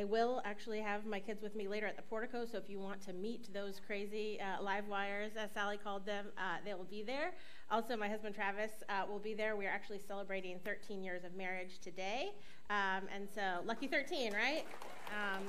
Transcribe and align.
I 0.00 0.04
will 0.04 0.40
actually 0.46 0.80
have 0.80 1.04
my 1.04 1.20
kids 1.20 1.42
with 1.42 1.54
me 1.54 1.68
later 1.68 1.86
at 1.86 1.94
the 1.94 2.02
portico, 2.02 2.46
so 2.50 2.56
if 2.56 2.70
you 2.70 2.78
want 2.78 3.02
to 3.02 3.12
meet 3.12 3.52
those 3.52 3.78
crazy 3.86 4.40
uh, 4.40 4.62
live 4.62 4.88
wires, 4.88 5.32
as 5.36 5.50
Sally 5.52 5.76
called 5.76 6.06
them, 6.06 6.28
uh, 6.38 6.56
they 6.64 6.72
will 6.72 6.84
be 6.84 7.02
there. 7.02 7.32
Also, 7.70 7.98
my 7.98 8.08
husband 8.08 8.34
Travis 8.34 8.70
uh, 8.88 9.02
will 9.06 9.18
be 9.18 9.34
there. 9.34 9.56
We 9.56 9.66
are 9.66 9.70
actually 9.70 9.98
celebrating 9.98 10.58
13 10.64 11.04
years 11.04 11.24
of 11.24 11.34
marriage 11.34 11.80
today, 11.82 12.30
um, 12.70 13.08
and 13.14 13.28
so 13.34 13.58
lucky 13.66 13.88
13, 13.88 14.32
right? 14.32 14.64
Um, 15.10 15.42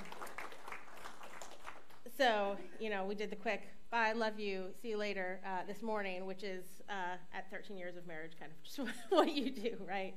so, 2.18 2.58
you 2.82 2.90
know, 2.90 3.06
we 3.06 3.16
did 3.16 3.30
the 3.30 3.38
quick 3.38 3.62
bye, 3.90 4.14
love 4.14 4.40
you, 4.40 4.68
see 4.82 4.90
you 4.90 4.98
later 4.98 5.42
uh, 5.46 5.66
this 5.68 5.82
morning, 5.82 6.26
which 6.26 6.44
is 6.44 6.64
uh, 6.90 7.18
at 7.34 7.50
13 7.52 7.78
years 7.78 7.98
of 7.98 8.08
marriage 8.08 8.32
kind 8.40 8.52
of 8.52 8.64
just 8.64 9.00
what 9.10 9.34
you 9.34 9.52
do, 9.52 9.76
right? 9.88 10.16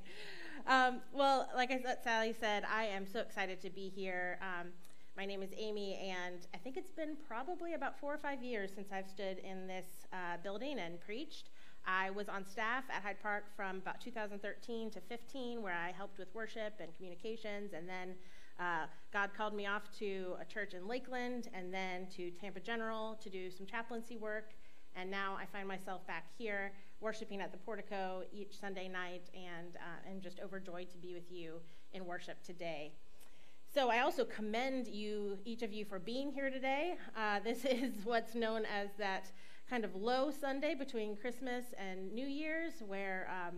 Um, 0.66 1.02
well, 1.12 1.50
like 1.54 1.70
I 1.70 1.78
said, 1.78 1.98
Sally 2.02 2.34
said, 2.40 2.64
I 2.64 2.84
am 2.84 3.06
so 3.06 3.20
excited 3.20 3.60
to 3.62 3.70
be 3.70 3.92
here. 3.94 4.38
Um, 4.40 4.68
my 5.14 5.26
name 5.26 5.42
is 5.42 5.50
Amy, 5.58 5.96
and 5.96 6.46
I 6.54 6.56
think 6.56 6.78
it's 6.78 6.90
been 6.90 7.16
probably 7.28 7.74
about 7.74 8.00
four 8.00 8.14
or 8.14 8.18
five 8.18 8.42
years 8.42 8.70
since 8.74 8.88
I've 8.90 9.08
stood 9.08 9.38
in 9.38 9.66
this 9.66 9.84
uh, 10.12 10.38
building 10.42 10.78
and 10.78 10.98
preached. 11.02 11.50
I 11.86 12.10
was 12.10 12.30
on 12.30 12.46
staff 12.46 12.84
at 12.90 13.02
Hyde 13.02 13.20
Park 13.22 13.44
from 13.54 13.76
about 13.76 14.00
2013 14.00 14.90
to 14.92 15.00
15, 15.02 15.62
where 15.62 15.74
I 15.74 15.92
helped 15.92 16.18
with 16.18 16.34
worship 16.34 16.72
and 16.80 16.94
communications, 16.96 17.74
and 17.74 17.86
then 17.86 18.14
uh, 18.58 18.86
God 19.12 19.30
called 19.36 19.54
me 19.54 19.66
off 19.66 19.82
to 19.98 20.34
a 20.40 20.46
church 20.46 20.72
in 20.72 20.88
Lakeland 20.88 21.48
and 21.52 21.74
then 21.74 22.06
to 22.16 22.30
Tampa 22.30 22.60
General 22.60 23.18
to 23.22 23.28
do 23.28 23.50
some 23.50 23.66
chaplaincy 23.66 24.16
work. 24.16 24.52
And 24.96 25.10
now 25.10 25.36
I 25.38 25.44
find 25.44 25.68
myself 25.68 26.06
back 26.06 26.24
here 26.38 26.72
worshiping 27.00 27.40
at 27.40 27.52
the 27.52 27.58
portico 27.58 28.22
each 28.32 28.58
Sunday 28.58 28.88
night 28.88 29.28
and 29.34 29.76
uh, 29.76 30.20
just 30.22 30.40
overjoyed 30.40 30.90
to 30.90 30.98
be 30.98 31.14
with 31.14 31.30
you 31.30 31.60
in 31.92 32.04
worship 32.06 32.42
today. 32.42 32.92
So 33.74 33.90
I 33.90 34.00
also 34.00 34.24
commend 34.24 34.86
you, 34.86 35.36
each 35.44 35.62
of 35.62 35.72
you, 35.72 35.84
for 35.84 35.98
being 35.98 36.30
here 36.30 36.48
today. 36.48 36.94
Uh, 37.16 37.40
this 37.44 37.64
is 37.64 37.92
what's 38.04 38.34
known 38.34 38.64
as 38.66 38.90
that 38.98 39.32
kind 39.68 39.84
of 39.84 39.94
low 39.96 40.30
Sunday 40.30 40.74
between 40.74 41.16
Christmas 41.16 41.64
and 41.78 42.12
New 42.12 42.26
Year's, 42.26 42.74
where 42.86 43.28
um, 43.30 43.56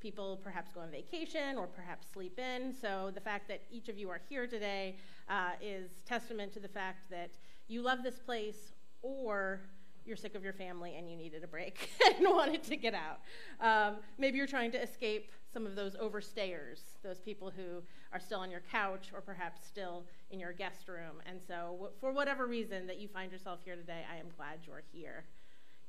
people 0.00 0.40
perhaps 0.42 0.72
go 0.72 0.80
on 0.80 0.90
vacation 0.90 1.56
or 1.56 1.66
perhaps 1.66 2.06
sleep 2.12 2.38
in. 2.38 2.72
So 2.72 3.10
the 3.14 3.20
fact 3.20 3.48
that 3.48 3.62
each 3.70 3.88
of 3.88 3.98
you 3.98 4.08
are 4.08 4.20
here 4.28 4.46
today 4.46 4.96
uh, 5.28 5.50
is 5.60 5.90
testament 6.06 6.52
to 6.54 6.60
the 6.60 6.68
fact 6.68 7.10
that 7.10 7.30
you 7.66 7.82
love 7.82 8.02
this 8.02 8.18
place 8.18 8.72
or 9.02 9.60
you're 10.08 10.16
sick 10.16 10.34
of 10.34 10.42
your 10.42 10.52
family 10.52 10.96
and 10.96 11.08
you 11.08 11.16
needed 11.16 11.44
a 11.44 11.46
break 11.46 11.90
and 12.06 12.26
wanted 12.26 12.62
to 12.64 12.76
get 12.76 12.94
out. 12.94 13.20
Um, 13.60 13.98
maybe 14.18 14.38
you're 14.38 14.46
trying 14.46 14.72
to 14.72 14.82
escape 14.82 15.30
some 15.52 15.66
of 15.66 15.76
those 15.76 15.94
overstayers, 15.96 16.80
those 17.02 17.20
people 17.20 17.52
who 17.54 17.82
are 18.12 18.20
still 18.20 18.40
on 18.40 18.50
your 18.50 18.62
couch 18.72 19.10
or 19.14 19.20
perhaps 19.20 19.66
still 19.66 20.04
in 20.30 20.40
your 20.40 20.52
guest 20.52 20.88
room. 20.88 21.22
And 21.26 21.40
so, 21.46 21.90
for 22.00 22.12
whatever 22.12 22.46
reason 22.46 22.86
that 22.86 22.98
you 22.98 23.08
find 23.08 23.30
yourself 23.30 23.60
here 23.64 23.76
today, 23.76 24.04
I 24.12 24.18
am 24.18 24.26
glad 24.36 24.60
you're 24.66 24.82
here. 24.92 25.24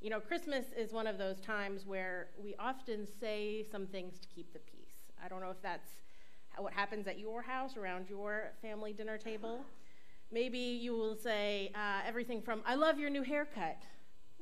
You 0.00 0.10
know, 0.10 0.20
Christmas 0.20 0.66
is 0.76 0.92
one 0.92 1.06
of 1.06 1.18
those 1.18 1.40
times 1.40 1.84
where 1.86 2.28
we 2.42 2.54
often 2.58 3.06
say 3.20 3.64
some 3.70 3.86
things 3.86 4.18
to 4.20 4.28
keep 4.28 4.52
the 4.52 4.58
peace. 4.60 5.12
I 5.22 5.28
don't 5.28 5.40
know 5.40 5.50
if 5.50 5.60
that's 5.62 5.90
what 6.56 6.72
happens 6.72 7.06
at 7.06 7.18
your 7.18 7.42
house 7.42 7.76
around 7.76 8.08
your 8.08 8.52
family 8.62 8.92
dinner 8.92 9.18
table. 9.18 9.60
Maybe 10.32 10.58
you 10.58 10.94
will 10.94 11.16
say 11.16 11.70
uh, 11.74 12.00
everything 12.06 12.40
from, 12.40 12.62
I 12.64 12.76
love 12.76 12.98
your 12.98 13.10
new 13.10 13.22
haircut. 13.22 13.82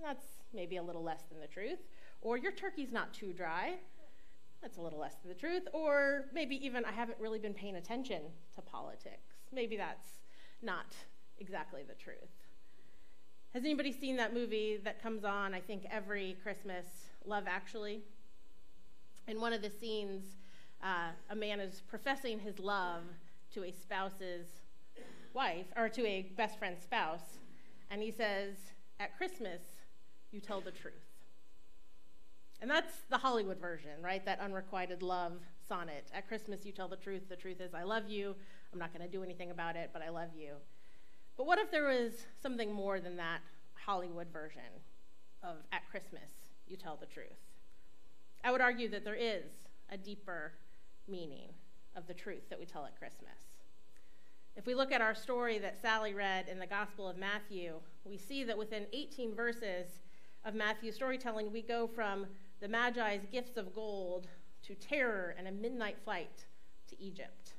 That's 0.03 0.25
maybe 0.55 0.77
a 0.77 0.83
little 0.83 1.03
less 1.03 1.23
than 1.31 1.41
the 1.41 1.47
truth. 1.47 1.79
Or 2.21 2.37
your 2.37 2.53
turkey's 2.53 2.93
not 2.93 3.13
too 3.13 3.33
dry. 3.33 3.75
That's 4.63 4.79
a 4.79 4.81
little 4.81 4.99
less 4.99 5.15
than 5.23 5.29
the 5.29 5.39
truth. 5.39 5.63
Or 5.73 6.27
maybe 6.33 6.65
even, 6.65 6.85
I 6.85 6.93
haven't 6.93 7.19
really 7.21 7.39
been 7.39 7.55
paying 7.55 7.77
attention 7.77 8.23
to 8.55 8.63
politics. 8.63 9.35
Maybe 9.53 9.77
that's 9.77 10.09
not 10.63 10.95
exactly 11.39 11.83
the 11.87 11.95
truth. 11.95 12.19
Has 13.55 13.65
anybody 13.65 13.93
seen 13.93 14.17
that 14.17 14.35
movie 14.35 14.79
that 14.85 15.03
comes 15.03 15.25
on, 15.25 15.55
I 15.55 15.61
think, 15.61 15.85
every 15.91 16.37
Christmas, 16.43 16.87
Love 17.25 17.45
Actually? 17.47 18.03
In 19.27 19.41
one 19.41 19.53
of 19.53 19.63
the 19.63 19.71
scenes, 19.71 20.37
uh, 20.83 21.11
a 21.31 21.37
man 21.37 21.61
is 21.61 21.81
professing 21.89 22.39
his 22.39 22.59
love 22.59 23.03
to 23.55 23.65
a 23.65 23.73
spouse's 23.73 24.47
wife, 25.33 25.67
or 25.77 25.89
to 25.89 26.07
a 26.07 26.23
best 26.37 26.59
friend's 26.59 26.83
spouse, 26.83 27.39
and 27.91 28.03
he 28.03 28.11
says, 28.11 28.57
At 29.01 29.17
Christmas, 29.17 29.61
you 30.31 30.41
tell 30.41 30.61
the 30.61 30.71
truth. 30.71 30.95
And 32.61 32.71
that's 32.71 32.93
the 33.09 33.19
Hollywood 33.19 33.59
version, 33.61 34.03
right? 34.03 34.25
That 34.25 34.41
unrequited 34.41 35.03
love 35.03 35.41
sonnet. 35.69 36.09
At 36.13 36.27
Christmas, 36.27 36.67
you 36.67 36.73
tell 36.73 36.89
the 36.89 36.97
truth. 36.97 37.29
The 37.29 37.37
truth 37.37 37.61
is, 37.61 37.73
I 37.73 37.85
love 37.85 38.09
you. 38.09 38.35
I'm 38.73 38.79
not 38.79 38.93
going 38.93 39.09
to 39.09 39.11
do 39.11 39.23
anything 39.23 39.51
about 39.51 39.77
it, 39.77 39.91
but 39.93 40.03
I 40.03 40.09
love 40.09 40.31
you. 40.37 40.55
But 41.37 41.47
what 41.47 41.59
if 41.59 41.71
there 41.71 41.85
was 41.85 42.13
something 42.43 42.73
more 42.73 43.01
than 43.01 43.17
that 43.17 43.41
Hollywood 43.75 44.27
version 44.33 44.61
of 45.43 45.57
At 45.73 45.89
Christmas, 45.89 46.31
You 46.67 46.77
Tell 46.77 46.97
the 46.97 47.07
Truth? 47.07 47.29
I 48.43 48.51
would 48.51 48.61
argue 48.61 48.89
that 48.91 49.05
there 49.05 49.15
is 49.15 49.45
a 49.91 49.97
deeper 49.97 50.53
meaning 51.07 51.51
of 51.97 52.07
the 52.07 52.15
truth 52.15 52.49
that 52.51 52.59
we 52.59 52.67
tell 52.67 52.85
at 52.85 52.99
Christmas. 52.99 53.31
If 54.57 54.67
we 54.67 54.75
look 54.75 54.91
at 54.91 55.01
our 55.01 55.15
story 55.15 55.59
that 55.61 55.81
Sally 55.81 56.13
read 56.13 56.49
in 56.49 56.59
the 56.59 56.67
Gospel 56.67 57.09
of 57.09 57.17
Matthew, 57.17 57.75
we 58.05 58.19
see 58.19 58.43
that 58.45 58.59
within 58.59 58.87
18 58.93 59.35
verses 59.35 59.87
of 60.45 60.55
Matthew's 60.55 60.95
storytelling, 60.95 61.53
we 61.53 61.63
go 61.63 61.87
from 61.87 62.27
the 62.61 62.69
Magi's 62.69 63.27
gifts 63.31 63.57
of 63.57 63.75
gold 63.75 64.29
to 64.63 64.75
terror 64.75 65.35
and 65.39 65.47
a 65.49 65.53
midnight 65.53 65.97
flight 66.05 66.45
to 66.89 67.01
Egypt 67.01 67.55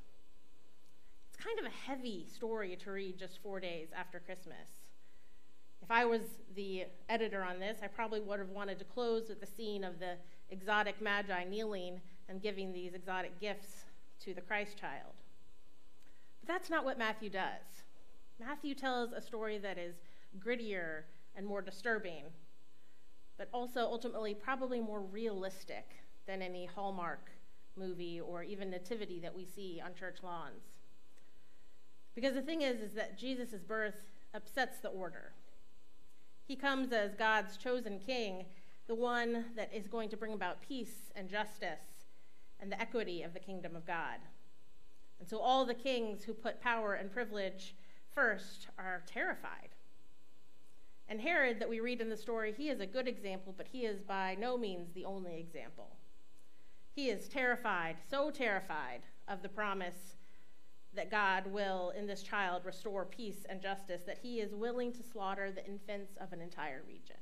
It's 1.30 1.44
kind 1.44 1.60
of 1.60 1.66
a 1.66 1.90
heavy 1.90 2.26
story 2.26 2.76
to 2.84 2.92
read 2.92 3.18
just 3.18 3.40
four 3.42 3.60
days 3.60 3.90
after 3.96 4.20
Christmas. 4.20 4.68
If 5.82 5.92
I 5.92 6.06
was 6.06 6.22
the 6.56 6.86
editor 7.08 7.44
on 7.44 7.60
this, 7.60 7.80
I 7.82 7.88
probably 7.88 8.20
would 8.20 8.40
have 8.40 8.50
wanted 8.50 8.80
to 8.80 8.86
close 8.86 9.30
with 9.30 9.40
the 9.40 9.48
scene 9.48 9.84
of 9.84 10.00
the 10.00 10.16
exotic 10.50 11.02
magi 11.02 11.44
kneeling 11.46 12.02
and 12.28 12.42
giving 12.42 12.74
these 12.74 12.94
exotic 12.94 13.40
gifts 13.40 13.86
to 14.22 14.34
the 14.34 14.42
Christ 14.42 14.78
child. 14.78 15.14
But 16.42 16.54
that's 16.54 16.70
not 16.70 16.84
what 16.86 16.98
Matthew 16.98 17.30
does. 17.30 17.84
Matthew 18.40 18.76
tells 18.76 19.12
a 19.14 19.22
story 19.22 19.58
that 19.60 19.78
is 19.78 19.96
grittier 20.38 21.04
and 21.36 21.46
more 21.46 21.62
disturbing, 21.62 22.26
but 23.40 23.50
also 23.54 23.80
ultimately 23.80 24.36
probably 24.36 24.82
more 24.82 25.00
realistic 25.00 25.96
than 26.28 26.42
any 26.42 26.66
Hallmark 26.66 27.32
movie 27.78 28.20
or 28.20 28.44
even 28.44 28.70
nativity 28.70 29.20
that 29.22 29.34
we 29.34 29.46
see 29.46 29.82
on 29.84 29.96
church 29.96 30.18
lawns. 30.22 30.62
Because 32.14 32.34
the 32.34 32.42
thing 32.42 32.62
is, 32.62 32.82
is 32.82 32.94
that 32.96 33.18
Jesus' 33.18 33.64
birth 33.66 33.96
upsets 34.34 34.80
the 34.80 34.90
order. 34.90 35.32
He 36.46 36.58
comes 36.58 36.92
as 36.92 37.16
God's 37.16 37.56
chosen 37.56 38.00
king, 38.06 38.46
the 38.88 38.96
one 38.96 39.46
that 39.56 39.74
is 39.74 39.88
going 39.88 40.10
to 40.10 40.18
bring 40.18 40.34
about 40.34 40.62
peace 40.62 41.12
and 41.16 41.30
justice 41.30 41.80
and 42.60 42.70
the 42.70 42.82
equity 42.82 43.24
of 43.24 43.34
the 43.34 43.40
kingdom 43.40 43.74
of 43.74 43.88
God. 43.88 44.18
And 45.20 45.30
so 45.30 45.40
all 45.40 45.66
the 45.66 45.74
kings 45.74 46.26
who 46.26 46.34
put 46.34 46.60
power 46.60 46.96
and 46.96 47.10
privilege 47.10 47.74
first 48.14 48.68
are 48.78 49.04
terrified. 49.06 49.70
And 51.10 51.20
Herod, 51.20 51.60
that 51.60 51.68
we 51.68 51.80
read 51.80 52.02
in 52.02 52.10
the 52.10 52.16
story, 52.16 52.54
he 52.56 52.70
is 52.70 52.80
a 52.80 52.86
good 52.86 53.08
example, 53.08 53.54
but 53.58 53.68
he 53.68 53.80
is 53.80 54.00
by 54.00 54.38
no 54.40 54.58
means 54.58 54.94
the 54.94 55.06
only 55.06 55.40
example. 55.40 55.90
He 56.96 57.10
is 57.10 57.28
terrified, 57.28 57.96
so 58.10 58.30
terrified 58.30 59.02
of 59.28 59.42
the 59.42 59.50
promise 59.50 60.16
that 60.94 61.10
God 61.10 61.48
will, 61.48 61.92
in 61.98 62.06
this 62.06 62.22
child, 62.22 62.64
restore 62.64 63.06
peace 63.06 63.46
and 63.50 63.60
justice, 63.60 64.04
that 64.06 64.20
he 64.22 64.40
is 64.40 64.54
willing 64.54 64.92
to 64.94 65.04
slaughter 65.04 65.52
the 65.52 65.66
infants 65.66 66.16
of 66.22 66.32
an 66.32 66.42
entire 66.42 66.84
region. 66.88 67.18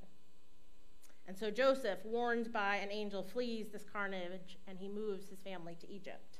And 1.25 1.37
so 1.37 1.49
Joseph, 1.49 1.99
warned 2.05 2.51
by 2.51 2.77
an 2.77 2.91
angel, 2.91 3.23
flees 3.23 3.67
this 3.71 3.83
carnage 3.91 4.57
and 4.67 4.77
he 4.77 4.87
moves 4.87 5.29
his 5.29 5.39
family 5.39 5.75
to 5.81 5.89
Egypt. 5.89 6.39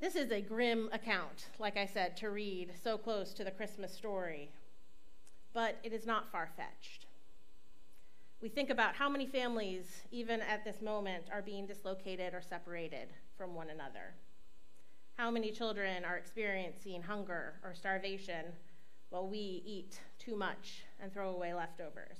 This 0.00 0.16
is 0.16 0.32
a 0.32 0.40
grim 0.40 0.88
account, 0.92 1.46
like 1.58 1.76
I 1.76 1.86
said, 1.86 2.16
to 2.18 2.30
read 2.30 2.72
so 2.82 2.96
close 2.96 3.32
to 3.34 3.44
the 3.44 3.50
Christmas 3.50 3.92
story, 3.92 4.50
but 5.52 5.76
it 5.82 5.92
is 5.92 6.06
not 6.06 6.30
far 6.30 6.48
fetched. 6.56 7.06
We 8.40 8.48
think 8.48 8.70
about 8.70 8.94
how 8.94 9.08
many 9.08 9.26
families, 9.26 10.00
even 10.10 10.40
at 10.40 10.64
this 10.64 10.80
moment, 10.80 11.24
are 11.30 11.42
being 11.42 11.66
dislocated 11.66 12.32
or 12.32 12.40
separated 12.40 13.08
from 13.36 13.54
one 13.54 13.68
another. 13.68 14.14
How 15.16 15.30
many 15.30 15.50
children 15.50 16.04
are 16.06 16.16
experiencing 16.16 17.02
hunger 17.02 17.60
or 17.62 17.74
starvation 17.74 18.46
while 19.10 19.28
we 19.28 19.62
eat 19.66 20.00
too 20.18 20.36
much 20.36 20.84
and 21.00 21.12
throw 21.12 21.34
away 21.34 21.52
leftovers? 21.52 22.16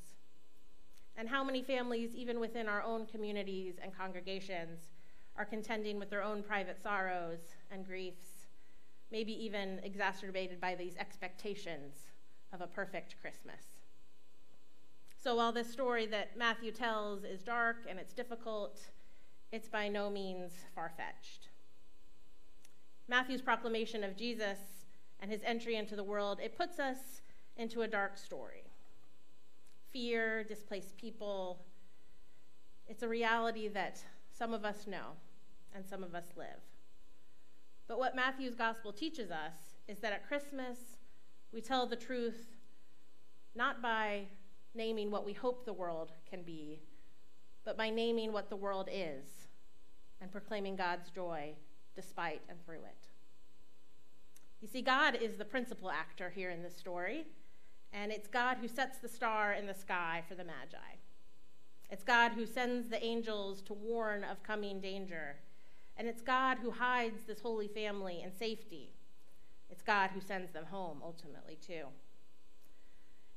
And 1.16 1.26
how 1.26 1.42
many 1.42 1.62
families, 1.62 2.14
even 2.14 2.38
within 2.38 2.68
our 2.68 2.82
own 2.82 3.06
communities 3.06 3.76
and 3.82 3.96
congregations, 3.96 4.90
are 5.36 5.44
contending 5.46 5.98
with 5.98 6.10
their 6.10 6.22
own 6.22 6.42
private 6.42 6.82
sorrows 6.82 7.40
and 7.70 7.86
griefs, 7.86 8.46
maybe 9.10 9.32
even 9.32 9.80
exacerbated 9.82 10.60
by 10.60 10.74
these 10.74 10.96
expectations 10.98 12.09
of 12.52 12.60
a 12.60 12.66
perfect 12.66 13.16
Christmas? 13.20 13.62
So 15.22 15.34
while 15.34 15.52
this 15.52 15.70
story 15.70 16.06
that 16.06 16.36
Matthew 16.36 16.72
tells 16.72 17.24
is 17.24 17.42
dark 17.42 17.84
and 17.88 17.98
it's 17.98 18.14
difficult, 18.14 18.80
it's 19.52 19.68
by 19.68 19.88
no 19.88 20.08
means 20.08 20.52
far 20.74 20.92
fetched. 20.96 21.48
Matthew's 23.08 23.42
proclamation 23.42 24.02
of 24.02 24.16
Jesus 24.16 24.58
and 25.20 25.30
his 25.30 25.42
entry 25.44 25.76
into 25.76 25.96
the 25.96 26.04
world, 26.04 26.38
it 26.42 26.56
puts 26.56 26.78
us 26.78 27.20
into 27.56 27.82
a 27.82 27.88
dark 27.88 28.16
story. 28.16 28.64
Fear, 29.92 30.44
displaced 30.44 30.96
people. 30.96 31.58
It's 32.88 33.02
a 33.02 33.08
reality 33.08 33.68
that 33.68 34.02
some 34.30 34.54
of 34.54 34.64
us 34.64 34.86
know 34.86 35.16
and 35.74 35.84
some 35.84 36.02
of 36.02 36.14
us 36.14 36.26
live. 36.36 36.62
But 37.88 37.98
what 37.98 38.16
Matthew's 38.16 38.54
gospel 38.54 38.92
teaches 38.92 39.30
us 39.30 39.76
is 39.88 39.98
that 39.98 40.12
at 40.12 40.28
Christmas, 40.28 40.78
we 41.52 41.60
tell 41.60 41.86
the 41.86 41.96
truth 41.96 42.46
not 43.54 43.82
by 43.82 44.22
naming 44.74 45.10
what 45.10 45.26
we 45.26 45.32
hope 45.32 45.64
the 45.64 45.72
world 45.72 46.12
can 46.28 46.42
be, 46.42 46.80
but 47.64 47.76
by 47.76 47.90
naming 47.90 48.32
what 48.32 48.48
the 48.48 48.56
world 48.56 48.88
is 48.92 49.48
and 50.20 50.30
proclaiming 50.30 50.76
God's 50.76 51.10
joy 51.10 51.54
despite 51.94 52.42
and 52.48 52.64
through 52.64 52.84
it. 52.84 53.08
You 54.60 54.68
see, 54.68 54.82
God 54.82 55.16
is 55.20 55.36
the 55.36 55.44
principal 55.44 55.90
actor 55.90 56.30
here 56.30 56.50
in 56.50 56.62
this 56.62 56.76
story, 56.76 57.24
and 57.92 58.12
it's 58.12 58.28
God 58.28 58.58
who 58.60 58.68
sets 58.68 58.98
the 58.98 59.08
star 59.08 59.54
in 59.54 59.66
the 59.66 59.74
sky 59.74 60.22
for 60.28 60.34
the 60.34 60.44
Magi. 60.44 60.98
It's 61.90 62.04
God 62.04 62.32
who 62.32 62.46
sends 62.46 62.88
the 62.88 63.02
angels 63.02 63.62
to 63.62 63.72
warn 63.72 64.22
of 64.22 64.42
coming 64.42 64.80
danger, 64.80 65.36
and 65.96 66.06
it's 66.06 66.22
God 66.22 66.58
who 66.58 66.70
hides 66.70 67.24
this 67.26 67.40
holy 67.40 67.68
family 67.68 68.22
in 68.22 68.32
safety. 68.32 68.92
It's 69.70 69.82
God 69.82 70.10
who 70.10 70.20
sends 70.20 70.50
them 70.52 70.64
home 70.64 70.98
ultimately, 71.02 71.56
too. 71.64 71.84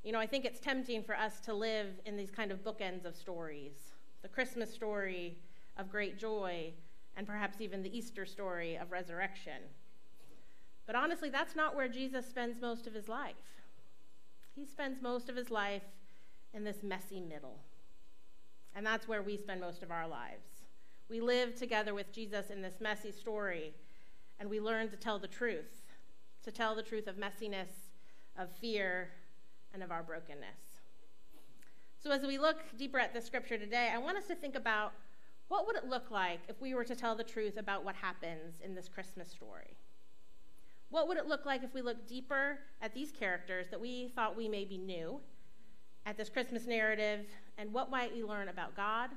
You 0.04 0.12
know, 0.12 0.20
I 0.20 0.28
think 0.28 0.44
it's 0.44 0.60
tempting 0.60 1.04
for 1.04 1.16
us 1.16 1.40
to 1.42 1.54
live 1.54 1.88
in 2.06 2.18
these 2.18 2.32
kind 2.32 2.52
of 2.52 2.64
bookends 2.64 3.06
of 3.06 3.16
stories 3.16 3.94
the 4.22 4.30
Christmas 4.30 4.74
story 4.74 5.38
of 5.76 5.92
great 5.92 6.18
joy, 6.18 6.72
and 7.18 7.28
perhaps 7.28 7.60
even 7.60 7.84
the 7.84 7.96
Easter 7.96 8.26
story 8.26 8.78
of 8.78 8.90
resurrection. 8.92 9.62
But 10.88 10.96
honestly, 10.96 11.30
that's 11.30 11.56
not 11.58 11.76
where 11.76 11.90
Jesus 11.90 12.26
spends 12.26 12.62
most 12.62 12.88
of 12.88 12.94
his 12.94 13.10
life. 13.10 13.36
He 14.56 14.66
spends 14.66 15.02
most 15.02 15.30
of 15.30 15.36
his 15.36 15.52
life 15.52 15.84
in 16.54 16.64
this 16.64 16.84
messy 16.84 17.20
middle. 17.20 17.60
And 18.76 18.86
that's 18.86 19.08
where 19.08 19.22
we 19.22 19.38
spend 19.38 19.62
most 19.62 19.84
of 19.84 19.92
our 19.92 20.08
lives. 20.08 20.64
We 21.10 21.20
live 21.20 21.56
together 21.56 21.94
with 21.94 22.12
Jesus 22.12 22.50
in 22.50 22.62
this 22.62 22.80
messy 22.80 23.12
story, 23.12 23.74
and 24.40 24.50
we 24.50 24.60
learn 24.60 24.90
to 24.90 24.96
tell 24.96 25.20
the 25.20 25.28
truth 25.28 25.83
to 26.44 26.52
tell 26.52 26.76
the 26.76 26.84
truth 26.84 27.08
of 27.08 27.16
messiness, 27.16 27.70
of 28.38 28.50
fear, 28.60 29.10
and 29.74 29.82
of 29.82 29.92
our 29.92 30.04
brokenness. 30.04 30.82
So, 32.00 32.12
as 32.12 32.22
we 32.24 32.38
look 32.38 32.58
deeper 32.78 33.00
at 33.00 33.14
the 33.14 33.22
scripture 33.22 33.58
today, 33.58 33.90
I 33.94 33.98
want 33.98 34.18
us 34.18 34.28
to 34.28 34.36
think 34.36 34.56
about 34.56 34.92
what 35.48 35.66
would 35.68 35.76
it 35.76 35.86
look 35.86 36.12
like 36.12 36.42
if 36.48 36.60
we 36.62 36.74
were 36.74 36.84
to 36.84 36.96
tell 36.96 37.16
the 37.16 37.24
truth 37.24 37.58
about 37.58 37.86
what 37.86 37.96
happens 37.96 38.56
in 38.64 38.76
this 38.76 38.90
Christmas 38.90 39.30
story? 39.30 39.78
What 40.90 41.08
would 41.08 41.18
it 41.18 41.28
look 41.28 41.46
like 41.46 41.64
if 41.64 41.74
we 41.74 41.82
look 41.82 42.08
deeper 42.08 42.60
at 42.82 42.94
these 42.94 43.12
characters 43.12 43.68
that 43.70 43.80
we 43.80 44.10
thought 44.16 44.36
we 44.36 44.48
maybe 44.48 44.78
knew, 44.78 45.20
at 46.06 46.18
this 46.18 46.30
Christmas 46.30 46.68
narrative, 46.68 47.26
and 47.58 47.72
what 47.72 47.90
might 47.90 48.14
we 48.14 48.24
learn 48.24 48.50
about 48.50 48.76
God, 48.76 49.12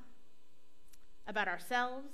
about 1.26 1.49
ourselves, 1.49 2.06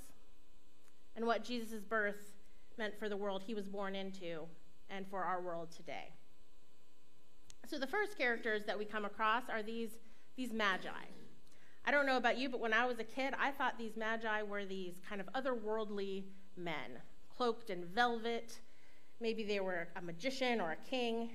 and 1.15 1.27
what 1.27 1.45
Jesus' 1.45 1.83
birth 1.83 2.33
meant 2.79 2.99
for 2.99 3.09
the 3.09 3.17
world 3.17 3.43
he 3.47 3.55
was 3.55 3.69
born 3.69 3.95
into 3.95 4.47
and 4.91 5.07
for 5.09 5.23
our 5.23 5.41
world 5.41 5.71
today? 5.71 6.13
So, 7.69 7.79
the 7.79 7.87
first 7.87 8.19
characters 8.19 8.65
that 8.67 8.79
we 8.79 8.85
come 8.85 9.05
across 9.05 9.45
are 9.49 9.63
these, 9.63 9.91
these 10.37 10.53
magi. 10.53 10.89
I 11.85 11.91
don't 11.91 12.07
know 12.07 12.17
about 12.17 12.39
you, 12.39 12.49
but 12.49 12.61
when 12.61 12.73
I 12.73 12.87
was 12.87 12.99
a 12.99 13.05
kid, 13.05 13.35
I 13.41 13.51
thought 13.51 13.79
these 13.79 13.97
magi 13.97 14.43
were 14.43 14.65
these 14.65 14.95
kind 15.09 15.21
of 15.21 15.29
otherworldly 15.33 16.25
men, 16.57 17.01
cloaked 17.37 17.71
in 17.71 17.85
velvet. 17.87 18.61
Maybe 19.21 19.43
they 19.43 19.61
were 19.61 19.89
a 19.97 20.03
magician 20.03 20.61
or 20.61 20.73
a 20.73 20.77
king. 20.77 21.31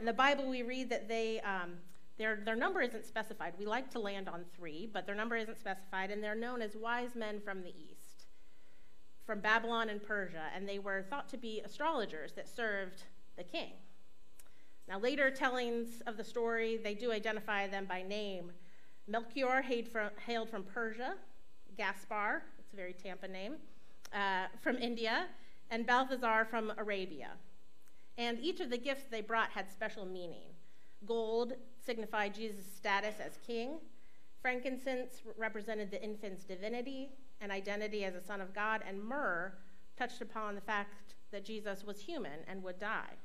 In 0.00 0.06
the 0.06 0.12
Bible, 0.12 0.48
we 0.48 0.62
read 0.62 0.90
that 0.90 1.08
they, 1.08 1.40
um, 1.40 1.74
their, 2.18 2.40
their 2.44 2.56
number 2.56 2.80
isn't 2.80 3.06
specified. 3.06 3.54
We 3.58 3.66
like 3.66 3.90
to 3.92 3.98
land 3.98 4.28
on 4.28 4.44
three, 4.56 4.90
but 4.92 5.06
their 5.06 5.14
number 5.14 5.36
isn't 5.36 5.58
specified, 5.58 6.10
and 6.10 6.22
they're 6.22 6.34
known 6.34 6.60
as 6.60 6.76
wise 6.76 7.14
men 7.14 7.40
from 7.40 7.62
the 7.62 7.70
east, 7.70 7.91
from 9.24 9.40
Babylon 9.40 9.88
and 9.88 10.02
Persia, 10.02 10.44
and 10.54 10.68
they 10.68 10.78
were 10.78 11.02
thought 11.02 11.28
to 11.28 11.36
be 11.36 11.60
astrologers 11.64 12.32
that 12.32 12.48
served 12.48 13.04
the 13.36 13.44
king. 13.44 13.72
Now, 14.88 14.98
later 14.98 15.30
tellings 15.30 16.02
of 16.06 16.16
the 16.16 16.24
story, 16.24 16.76
they 16.76 16.94
do 16.94 17.12
identify 17.12 17.68
them 17.68 17.86
by 17.86 18.02
name, 18.02 18.52
Melchior 19.08 19.62
hailed 19.62 20.48
from 20.48 20.62
Persia, 20.64 21.14
Gaspar, 21.76 22.42
it's 22.58 22.72
a 22.72 22.76
very 22.76 22.92
Tampa 22.92 23.26
name, 23.26 23.56
uh, 24.12 24.46
from 24.60 24.76
India, 24.76 25.26
and 25.70 25.86
Balthazar 25.86 26.44
from 26.44 26.72
Arabia. 26.78 27.30
And 28.18 28.38
each 28.40 28.60
of 28.60 28.70
the 28.70 28.78
gifts 28.78 29.04
they 29.10 29.20
brought 29.20 29.50
had 29.50 29.70
special 29.70 30.04
meaning. 30.04 30.50
Gold 31.06 31.54
signified 31.84 32.34
Jesus' 32.34 32.66
status 32.66 33.16
as 33.18 33.38
king, 33.44 33.78
frankincense 34.40 35.22
represented 35.36 35.90
the 35.90 36.02
infant's 36.02 36.44
divinity 36.44 37.10
and 37.42 37.52
identity 37.52 38.04
as 38.04 38.14
a 38.14 38.22
son 38.22 38.40
of 38.40 38.54
God, 38.54 38.82
and 38.88 39.02
myrrh 39.02 39.52
touched 39.98 40.22
upon 40.22 40.54
the 40.54 40.60
fact 40.60 41.14
that 41.32 41.44
Jesus 41.44 41.84
was 41.84 42.00
human 42.00 42.40
and 42.48 42.62
would 42.62 42.78
die. 42.78 43.16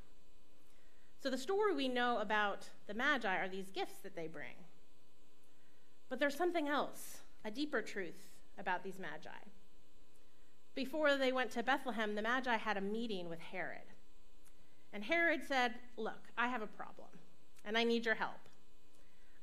So, 1.22 1.30
the 1.30 1.38
story 1.38 1.74
we 1.74 1.88
know 1.88 2.18
about 2.18 2.68
the 2.86 2.94
Magi 2.94 3.36
are 3.36 3.48
these 3.48 3.70
gifts 3.70 3.98
that 4.02 4.14
they 4.14 4.26
bring. 4.26 4.54
But 6.08 6.18
there's 6.18 6.36
something 6.36 6.68
else, 6.68 7.18
a 7.44 7.50
deeper 7.50 7.82
truth 7.82 8.28
about 8.58 8.82
these 8.82 8.98
magi. 8.98 9.30
Before 10.74 11.16
they 11.16 11.32
went 11.32 11.50
to 11.52 11.62
Bethlehem, 11.62 12.14
the 12.14 12.22
magi 12.22 12.56
had 12.56 12.76
a 12.76 12.80
meeting 12.80 13.28
with 13.28 13.40
Herod. 13.40 13.92
And 14.92 15.04
Herod 15.04 15.42
said, 15.46 15.74
Look, 15.96 16.28
I 16.36 16.48
have 16.48 16.62
a 16.62 16.66
problem, 16.66 17.08
and 17.64 17.76
I 17.76 17.84
need 17.84 18.06
your 18.06 18.14
help. 18.14 18.38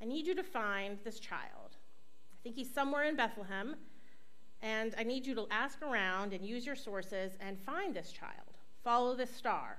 I 0.02 0.06
need 0.06 0.26
you 0.26 0.36
to 0.36 0.44
find 0.44 0.98
this 1.04 1.20
child. 1.20 1.76
I 1.76 2.38
think 2.44 2.56
he's 2.56 2.74
somewhere 2.74 3.04
in 3.04 3.16
Bethlehem, 3.16 3.76
and 4.66 4.96
I 4.98 5.04
need 5.04 5.28
you 5.28 5.36
to 5.36 5.46
ask 5.52 5.80
around 5.84 6.34
and 6.34 6.44
use 6.44 6.66
your 6.66 6.76
sources 6.76 7.34
and 7.40 7.60
find 7.60 7.96
this 7.96 8.12
child. 8.12 8.58
Follow 8.84 9.16
this 9.16 9.30
star, 9.30 9.78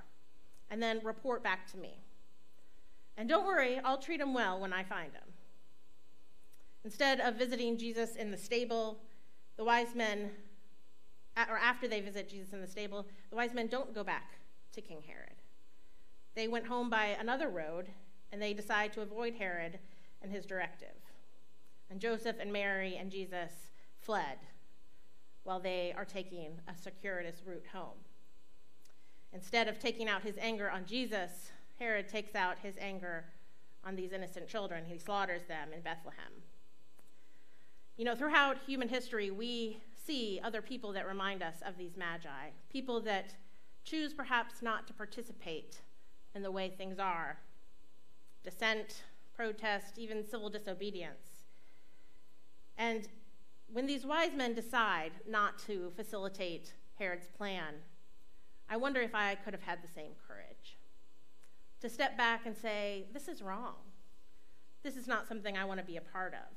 and 0.71 0.81
then 0.81 1.01
report 1.03 1.43
back 1.43 1.69
to 1.73 1.77
me. 1.77 1.99
And 3.17 3.29
don't 3.29 3.45
worry, 3.45 3.81
I'll 3.85 3.99
treat 3.99 4.21
him 4.21 4.33
well 4.33 4.61
when 4.61 4.73
I 4.73 4.85
find 4.85 5.13
him. 5.13 5.25
Instead 6.85 7.19
of 7.19 7.35
visiting 7.35 7.77
Jesus 7.77 8.15
in 8.15 8.31
the 8.31 8.37
stable, 8.37 9.01
the 9.57 9.65
wise 9.65 9.93
men, 9.97 10.31
or 11.37 11.59
after 11.59 11.89
they 11.89 12.01
visit 12.01 12.29
Jesus 12.29 12.53
in 12.53 12.61
the 12.61 12.69
stable, 12.69 13.07
the 13.31 13.37
wise 13.37 13.55
men 13.55 13.67
don't 13.67 13.93
go 13.93 14.05
back 14.05 14.39
to 14.73 14.81
King 14.81 15.03
Herod. 15.05 15.35
They 16.37 16.47
went 16.47 16.67
home 16.67 16.91
by 16.91 17.17
another 17.19 17.49
road, 17.49 17.89
and 18.31 18.41
they 18.41 18.55
decide 18.55 18.93
to 18.93 19.01
avoid 19.01 19.35
Herod 19.35 19.81
and 20.23 20.31
his 20.31 20.47
directive. 20.47 20.95
And 21.91 22.01
Joseph 22.01 22.37
and 22.39 22.53
Mary 22.53 22.97
and 22.97 23.11
Jesus 23.11 23.51
fled 23.99 24.39
while 25.47 25.61
they 25.61 25.95
are 25.97 26.05
taking 26.05 26.51
a 26.67 26.77
circuitous 26.77 27.41
route 27.47 27.67
home. 27.73 27.97
Instead 29.33 29.69
of 29.69 29.79
taking 29.79 30.09
out 30.09 30.23
his 30.23 30.37
anger 30.41 30.69
on 30.69 30.85
Jesus, 30.85 31.53
Herod 31.79 32.09
takes 32.09 32.35
out 32.35 32.59
his 32.63 32.75
anger 32.81 33.25
on 33.85 33.95
these 33.95 34.13
innocent 34.13 34.49
children. 34.49 34.85
He 34.85 34.99
slaughters 34.99 35.43
them 35.47 35.69
in 35.73 35.83
Bethlehem. 35.83 36.33
You 37.97 38.05
know, 38.05 38.17
throughout 38.17 38.57
human 38.67 38.89
history, 38.89 39.31
we 39.31 39.79
see 40.05 40.41
other 40.43 40.61
people 40.61 40.93
that 40.93 41.07
remind 41.07 41.43
us 41.43 41.57
of 41.65 41.79
these 41.79 41.97
magi, 41.97 42.51
people 42.73 43.01
that 43.03 43.35
choose 43.85 44.13
perhaps 44.13 44.63
not 44.63 44.89
to 44.89 44.95
participate 44.95 45.81
in 46.35 46.43
the 46.43 46.51
way 46.51 46.71
things 46.71 46.99
are 46.99 47.39
dissent, 48.43 49.05
protest, 49.37 49.97
even 49.97 50.27
civil 50.29 50.51
disobedience. 50.51 51.45
And 52.79 53.09
when 53.73 53.87
these 53.87 54.07
wise 54.07 54.33
men 54.35 54.55
decide 54.55 55.13
not 55.29 55.59
to 55.67 55.93
facilitate 55.97 56.73
Herod's 56.99 57.29
plan, 57.29 57.75
I 58.69 58.77
wonder 58.77 59.01
if 59.01 59.15
I 59.15 59.35
could 59.37 59.53
have 59.53 59.63
had 59.63 59.83
the 59.83 59.89
same 59.89 60.13
courage 60.27 60.77
to 61.81 61.89
step 61.89 62.17
back 62.17 62.47
and 62.47 62.57
say, 62.57 63.07
This 63.13 63.29
is 63.29 63.43
wrong. 63.43 63.75
This 64.83 64.97
is 64.97 65.07
not 65.07 65.29
something 65.29 65.57
I 65.57 65.65
want 65.65 65.81
to 65.81 65.87
be 65.87 65.97
a 65.97 66.01
part 66.01 66.35
of. 66.35 66.57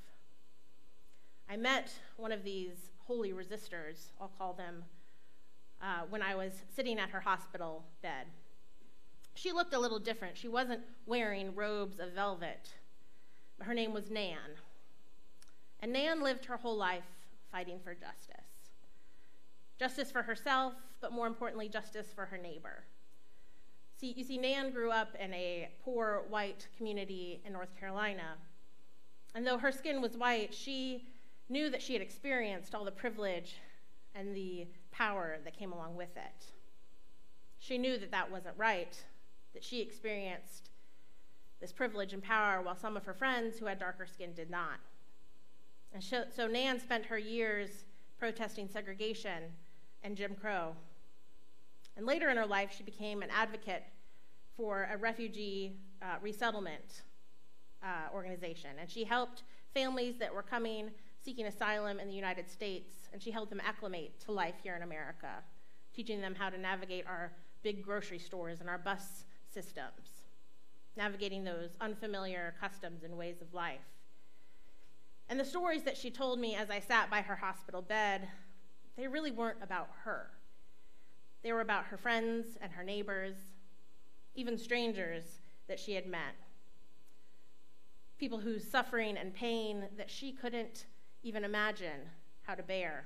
I 1.49 1.57
met 1.57 1.91
one 2.17 2.31
of 2.31 2.43
these 2.43 2.91
holy 2.99 3.33
resistors, 3.33 4.11
I'll 4.21 4.31
call 4.37 4.53
them, 4.53 4.83
uh, 5.81 6.01
when 6.09 6.21
I 6.21 6.35
was 6.35 6.53
sitting 6.75 6.99
at 6.99 7.09
her 7.09 7.19
hospital 7.19 7.83
bed. 8.01 8.27
She 9.33 9.51
looked 9.51 9.73
a 9.73 9.79
little 9.79 9.99
different. 9.99 10.37
She 10.37 10.47
wasn't 10.47 10.81
wearing 11.05 11.55
robes 11.55 11.99
of 11.99 12.11
velvet. 12.11 12.73
Her 13.61 13.73
name 13.73 13.93
was 13.93 14.11
Nan. 14.11 14.57
And 15.81 15.93
Nan 15.93 16.21
lived 16.21 16.45
her 16.45 16.57
whole 16.57 16.77
life 16.77 17.03
fighting 17.51 17.79
for 17.83 17.93
justice 17.93 18.49
justice 19.79 20.11
for 20.11 20.21
herself, 20.21 20.73
but 20.99 21.13
more 21.13 21.25
importantly, 21.25 21.69
justice 21.69 22.07
for 22.13 22.25
her 22.25 22.37
neighbor. 22.37 22.83
See, 23.97 24.13
you 24.15 24.23
see, 24.23 24.37
Nan 24.37 24.71
grew 24.71 24.91
up 24.91 25.15
in 25.19 25.33
a 25.33 25.69
poor 25.83 26.23
white 26.29 26.67
community 26.77 27.41
in 27.45 27.53
North 27.53 27.75
Carolina. 27.79 28.35
And 29.33 29.47
though 29.47 29.57
her 29.57 29.71
skin 29.71 30.01
was 30.01 30.17
white, 30.17 30.53
she 30.53 31.05
knew 31.47 31.69
that 31.69 31.81
she 31.81 31.93
had 31.93 32.01
experienced 32.01 32.75
all 32.75 32.83
the 32.83 32.91
privilege 32.91 33.55
and 34.15 34.35
the 34.35 34.67
power 34.91 35.37
that 35.43 35.57
came 35.57 35.71
along 35.71 35.95
with 35.95 36.15
it. 36.17 36.45
She 37.59 37.77
knew 37.77 37.97
that 37.97 38.11
that 38.11 38.31
wasn't 38.31 38.57
right, 38.57 39.01
that 39.53 39.63
she 39.63 39.81
experienced 39.81 40.69
this 41.61 41.71
privilege 41.71 42.13
and 42.13 42.23
power 42.23 42.61
while 42.61 42.75
some 42.75 42.95
of 42.95 43.05
her 43.05 43.13
friends 43.13 43.59
who 43.59 43.65
had 43.65 43.79
darker 43.79 44.07
skin 44.07 44.33
did 44.33 44.49
not. 44.49 44.79
And 45.93 46.03
so, 46.03 46.23
so 46.35 46.47
Nan 46.47 46.79
spent 46.79 47.05
her 47.05 47.17
years 47.17 47.85
protesting 48.17 48.67
segregation 48.67 49.43
and 50.03 50.15
Jim 50.15 50.35
Crow. 50.35 50.75
And 51.97 52.05
later 52.05 52.29
in 52.29 52.37
her 52.37 52.45
life, 52.45 52.73
she 52.75 52.83
became 52.83 53.21
an 53.21 53.29
advocate 53.31 53.83
for 54.55 54.87
a 54.91 54.97
refugee 54.97 55.77
uh, 56.01 56.15
resettlement 56.21 57.03
uh, 57.83 58.13
organization. 58.13 58.71
And 58.79 58.89
she 58.89 59.03
helped 59.03 59.43
families 59.73 60.17
that 60.19 60.33
were 60.33 60.43
coming 60.43 60.91
seeking 61.23 61.47
asylum 61.47 61.99
in 61.99 62.07
the 62.07 62.13
United 62.13 62.49
States, 62.49 63.09
and 63.11 63.21
she 63.21 63.31
helped 63.31 63.49
them 63.49 63.61
acclimate 63.63 64.19
to 64.21 64.31
life 64.31 64.55
here 64.63 64.75
in 64.75 64.83
America, 64.83 65.43
teaching 65.93 66.21
them 66.21 66.33
how 66.33 66.49
to 66.49 66.57
navigate 66.57 67.05
our 67.05 67.31
big 67.61 67.83
grocery 67.83 68.19
stores 68.19 68.61
and 68.61 68.69
our 68.69 68.77
bus 68.77 69.25
systems, 69.49 70.23
navigating 70.95 71.43
those 71.43 71.71
unfamiliar 71.81 72.53
customs 72.59 73.03
and 73.03 73.17
ways 73.17 73.41
of 73.41 73.53
life. 73.53 73.79
And 75.29 75.39
the 75.39 75.45
stories 75.45 75.83
that 75.83 75.95
she 75.95 76.09
told 76.09 76.39
me 76.39 76.55
as 76.55 76.71
I 76.71 76.79
sat 76.79 77.11
by 77.11 77.21
her 77.21 77.35
hospital 77.35 77.83
bed, 77.83 78.27
they 78.97 79.07
really 79.07 79.29
weren't 79.29 79.61
about 79.61 79.89
her. 80.03 80.31
They 81.43 81.53
were 81.53 81.61
about 81.61 81.85
her 81.85 81.97
friends 81.97 82.57
and 82.59 82.71
her 82.71 82.83
neighbors, 82.83 83.35
even 84.33 84.57
strangers 84.57 85.23
that 85.67 85.79
she 85.79 85.93
had 85.93 86.07
met. 86.07 86.33
People 88.17 88.39
whose 88.39 88.69
suffering 88.69 89.17
and 89.17 89.33
pain 89.33 89.85
that 89.97 90.09
she 90.09 90.31
couldn't 90.31 90.87
even 91.21 91.43
imagine 91.43 92.01
how 92.41 92.55
to 92.55 92.63
bear. 92.63 93.05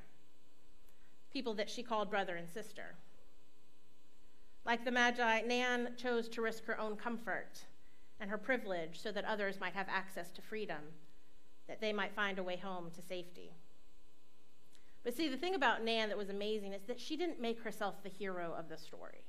People 1.31 1.53
that 1.55 1.69
she 1.69 1.83
called 1.83 2.09
brother 2.09 2.37
and 2.37 2.49
sister. 2.49 2.95
Like 4.65 4.85
the 4.85 4.91
Magi, 4.91 5.41
Nan 5.41 5.89
chose 5.97 6.29
to 6.29 6.41
risk 6.41 6.63
her 6.65 6.79
own 6.79 6.95
comfort 6.95 7.65
and 8.21 8.29
her 8.29 8.37
privilege 8.37 9.01
so 9.01 9.11
that 9.11 9.25
others 9.25 9.59
might 9.59 9.73
have 9.73 9.87
access 9.89 10.31
to 10.31 10.41
freedom, 10.41 10.79
that 11.67 11.81
they 11.81 11.93
might 11.93 12.13
find 12.13 12.39
a 12.39 12.43
way 12.43 12.57
home 12.57 12.91
to 12.91 13.01
safety. 13.01 13.51
But 15.03 15.15
see, 15.15 15.27
the 15.27 15.37
thing 15.37 15.55
about 15.55 15.83
Nan 15.83 16.09
that 16.09 16.17
was 16.17 16.29
amazing 16.29 16.73
is 16.73 16.83
that 16.87 16.99
she 16.99 17.17
didn't 17.17 17.41
make 17.41 17.61
herself 17.61 18.03
the 18.03 18.09
hero 18.09 18.53
of 18.57 18.69
the 18.69 18.77
story. 18.77 19.23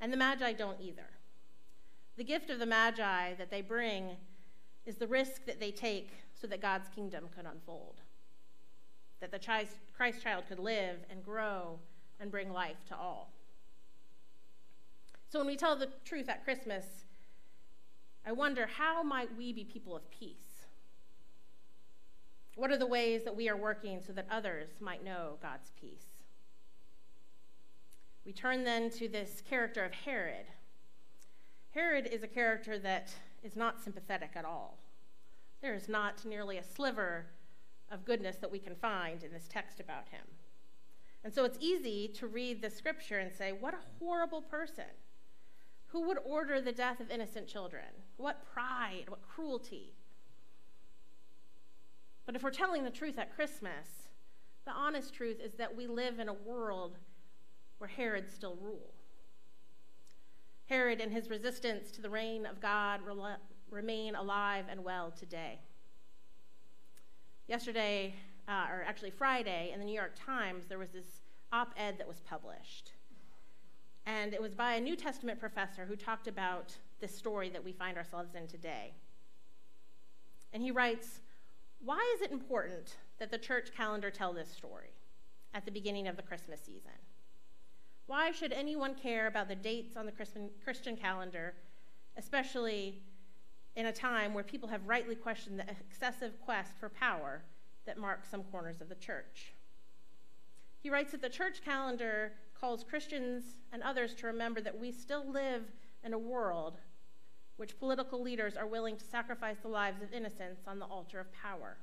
And 0.00 0.12
the 0.12 0.16
Magi 0.16 0.52
don't 0.52 0.80
either. 0.80 1.08
The 2.16 2.24
gift 2.24 2.50
of 2.50 2.58
the 2.58 2.66
Magi 2.66 3.34
that 3.34 3.50
they 3.50 3.60
bring 3.60 4.10
is 4.86 4.96
the 4.96 5.06
risk 5.06 5.46
that 5.46 5.58
they 5.58 5.70
take 5.70 6.10
so 6.34 6.46
that 6.46 6.60
God's 6.60 6.88
kingdom 6.88 7.24
could 7.34 7.46
unfold, 7.46 8.00
that 9.20 9.32
the 9.32 9.40
Christ 9.96 10.22
child 10.22 10.44
could 10.48 10.58
live 10.58 10.98
and 11.10 11.24
grow 11.24 11.78
and 12.20 12.30
bring 12.30 12.52
life 12.52 12.84
to 12.88 12.96
all. 12.96 13.32
So 15.28 15.40
when 15.40 15.48
we 15.48 15.56
tell 15.56 15.74
the 15.74 15.88
truth 16.04 16.28
at 16.28 16.44
Christmas, 16.44 16.84
I 18.24 18.32
wonder 18.32 18.66
how 18.66 19.02
might 19.02 19.36
we 19.36 19.52
be 19.52 19.64
people 19.64 19.96
of 19.96 20.08
peace? 20.10 20.53
What 22.56 22.70
are 22.70 22.76
the 22.76 22.86
ways 22.86 23.24
that 23.24 23.36
we 23.36 23.48
are 23.48 23.56
working 23.56 24.00
so 24.06 24.12
that 24.12 24.26
others 24.30 24.68
might 24.80 25.04
know 25.04 25.38
God's 25.42 25.72
peace? 25.80 26.06
We 28.24 28.32
turn 28.32 28.64
then 28.64 28.90
to 28.90 29.08
this 29.08 29.42
character 29.48 29.84
of 29.84 29.92
Herod. 29.92 30.46
Herod 31.70 32.06
is 32.06 32.22
a 32.22 32.28
character 32.28 32.78
that 32.78 33.10
is 33.42 33.56
not 33.56 33.82
sympathetic 33.82 34.30
at 34.36 34.44
all. 34.44 34.78
There 35.60 35.74
is 35.74 35.88
not 35.88 36.24
nearly 36.24 36.58
a 36.58 36.64
sliver 36.64 37.26
of 37.90 38.04
goodness 38.04 38.36
that 38.36 38.50
we 38.50 38.58
can 38.58 38.76
find 38.76 39.22
in 39.22 39.32
this 39.32 39.48
text 39.48 39.80
about 39.80 40.08
him. 40.08 40.24
And 41.24 41.32
so 41.32 41.44
it's 41.44 41.58
easy 41.60 42.08
to 42.18 42.26
read 42.26 42.62
the 42.62 42.70
scripture 42.70 43.18
and 43.18 43.32
say, 43.32 43.52
what 43.52 43.74
a 43.74 43.78
horrible 43.98 44.42
person. 44.42 44.84
Who 45.88 46.06
would 46.06 46.18
order 46.24 46.60
the 46.60 46.72
death 46.72 47.00
of 47.00 47.10
innocent 47.10 47.46
children? 47.46 47.84
What 48.16 48.44
pride, 48.52 49.04
what 49.08 49.22
cruelty. 49.22 49.94
But 52.26 52.36
if 52.36 52.42
we're 52.42 52.50
telling 52.50 52.84
the 52.84 52.90
truth 52.90 53.18
at 53.18 53.34
Christmas, 53.34 54.08
the 54.64 54.72
honest 54.72 55.12
truth 55.12 55.40
is 55.40 55.52
that 55.54 55.76
we 55.76 55.86
live 55.86 56.18
in 56.18 56.28
a 56.28 56.32
world 56.32 56.96
where 57.78 57.88
Herod 57.88 58.30
still 58.30 58.56
rule. 58.62 58.94
Herod 60.66 61.00
and 61.00 61.12
his 61.12 61.28
resistance 61.28 61.90
to 61.90 62.00
the 62.00 62.08
reign 62.08 62.46
of 62.46 62.60
God 62.60 63.00
remain 63.70 64.14
alive 64.14 64.64
and 64.70 64.82
well 64.82 65.10
today. 65.10 65.58
Yesterday, 67.46 68.14
uh, 68.48 68.66
or 68.70 68.82
actually 68.86 69.10
Friday, 69.10 69.70
in 69.74 69.80
the 69.80 69.84
New 69.84 69.94
York 69.94 70.12
Times, 70.14 70.64
there 70.66 70.78
was 70.78 70.90
this 70.90 71.20
op 71.52 71.74
ed 71.76 71.98
that 71.98 72.08
was 72.08 72.20
published. 72.20 72.92
And 74.06 74.32
it 74.32 74.40
was 74.40 74.54
by 74.54 74.74
a 74.74 74.80
New 74.80 74.96
Testament 74.96 75.38
professor 75.38 75.84
who 75.84 75.96
talked 75.96 76.26
about 76.26 76.74
this 77.00 77.14
story 77.14 77.50
that 77.50 77.62
we 77.62 77.72
find 77.72 77.98
ourselves 77.98 78.34
in 78.34 78.46
today. 78.46 78.94
And 80.54 80.62
he 80.62 80.70
writes 80.70 81.20
Why 81.80 82.14
is 82.14 82.22
it 82.22 82.32
important 82.32 82.96
that 83.18 83.30
the 83.30 83.38
church 83.38 83.70
calendar 83.76 84.10
tell 84.10 84.32
this 84.32 84.50
story 84.50 84.90
at 85.52 85.64
the 85.64 85.70
beginning 85.70 86.08
of 86.08 86.16
the 86.16 86.22
Christmas 86.22 86.60
season? 86.60 86.92
Why 88.06 88.32
should 88.32 88.52
anyone 88.52 88.94
care 88.94 89.26
about 89.26 89.48
the 89.48 89.54
dates 89.54 89.96
on 89.96 90.06
the 90.06 90.12
Christian 90.64 90.96
calendar, 90.96 91.54
especially 92.16 93.02
in 93.76 93.86
a 93.86 93.92
time 93.92 94.34
where 94.34 94.44
people 94.44 94.68
have 94.68 94.86
rightly 94.86 95.14
questioned 95.14 95.58
the 95.58 95.70
excessive 95.70 96.40
quest 96.44 96.72
for 96.78 96.88
power 96.88 97.42
that 97.86 97.98
marks 97.98 98.28
some 98.28 98.44
corners 98.44 98.80
of 98.80 98.88
the 98.88 98.94
church? 98.94 99.54
He 100.80 100.90
writes 100.90 101.12
that 101.12 101.22
the 101.22 101.30
church 101.30 101.62
calendar 101.64 102.32
calls 102.60 102.84
Christians 102.84 103.44
and 103.72 103.82
others 103.82 104.14
to 104.16 104.26
remember 104.26 104.60
that 104.60 104.78
we 104.78 104.92
still 104.92 105.26
live 105.30 105.62
in 106.04 106.12
a 106.12 106.18
world 106.18 106.78
which 107.56 107.78
political 107.78 108.22
leaders 108.22 108.56
are 108.56 108.66
willing 108.66 108.96
to 108.96 109.04
sacrifice 109.04 109.58
the 109.62 109.68
lives 109.68 110.02
of 110.02 110.12
innocents 110.12 110.62
on 110.66 110.78
the 110.78 110.86
altar 110.86 111.20
of 111.20 111.32
power. 111.32 111.76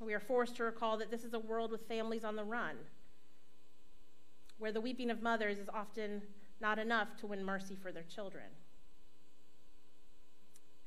We 0.00 0.14
are 0.14 0.20
forced 0.20 0.56
to 0.56 0.64
recall 0.64 0.96
that 0.98 1.10
this 1.10 1.22
is 1.22 1.32
a 1.32 1.38
world 1.38 1.70
with 1.70 1.86
families 1.86 2.24
on 2.24 2.34
the 2.34 2.44
run, 2.44 2.76
where 4.58 4.72
the 4.72 4.80
weeping 4.80 5.10
of 5.10 5.22
mothers 5.22 5.58
is 5.58 5.68
often 5.72 6.22
not 6.60 6.78
enough 6.78 7.16
to 7.18 7.26
win 7.26 7.44
mercy 7.44 7.76
for 7.80 7.92
their 7.92 8.02
children. 8.02 8.44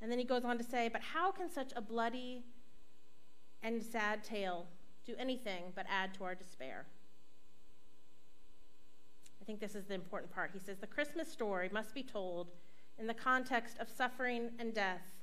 And 0.01 0.12
then 0.12 0.19
he 0.19 0.25
goes 0.25 0.43
on 0.43 0.57
to 0.57 0.63
say, 0.63 0.89
But 0.89 1.01
how 1.01 1.31
can 1.31 1.50
such 1.50 1.71
a 1.75 1.81
bloody 1.81 2.43
and 3.63 3.81
sad 3.81 4.24
tale 4.24 4.67
do 5.05 5.15
anything 5.17 5.71
but 5.75 5.85
add 5.89 6.13
to 6.15 6.25
our 6.25 6.35
despair? 6.35 6.85
I 9.41 9.45
think 9.45 9.59
this 9.59 9.75
is 9.75 9.85
the 9.85 9.93
important 9.93 10.33
part. 10.33 10.51
He 10.53 10.59
says 10.59 10.77
the 10.79 10.88
Christmas 10.88 11.31
story 11.31 11.69
must 11.71 11.93
be 11.93 12.03
told 12.03 12.47
in 12.98 13.08
the 13.08 13.14
context 13.14 13.78
of 13.80 13.90
suffering 13.90 14.52
and 14.60 14.74
death 14.74 15.16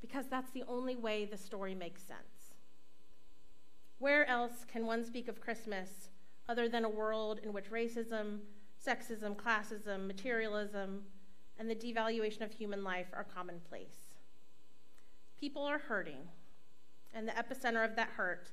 because 0.00 0.26
that's 0.26 0.50
the 0.50 0.64
only 0.68 0.96
way 0.96 1.24
the 1.24 1.36
story 1.36 1.74
makes 1.74 2.02
sense. 2.02 2.54
Where 3.98 4.28
else 4.28 4.66
can 4.70 4.84
one 4.84 5.04
speak 5.04 5.28
of 5.28 5.40
Christmas 5.40 6.10
other 6.48 6.68
than 6.68 6.84
a 6.84 6.88
world 6.88 7.38
in 7.42 7.52
which 7.52 7.70
racism, 7.70 8.40
sexism, 8.84 9.36
classism, 9.36 10.08
materialism, 10.08 11.02
and 11.58 11.70
the 11.70 11.74
devaluation 11.74 12.40
of 12.42 12.50
human 12.50 12.82
life 12.82 13.06
are 13.12 13.24
commonplace? 13.24 14.16
People 15.38 15.62
are 15.62 15.78
hurting, 15.78 16.28
and 17.14 17.28
the 17.28 17.32
epicenter 17.32 17.84
of 17.84 17.94
that 17.94 18.08
hurt, 18.08 18.50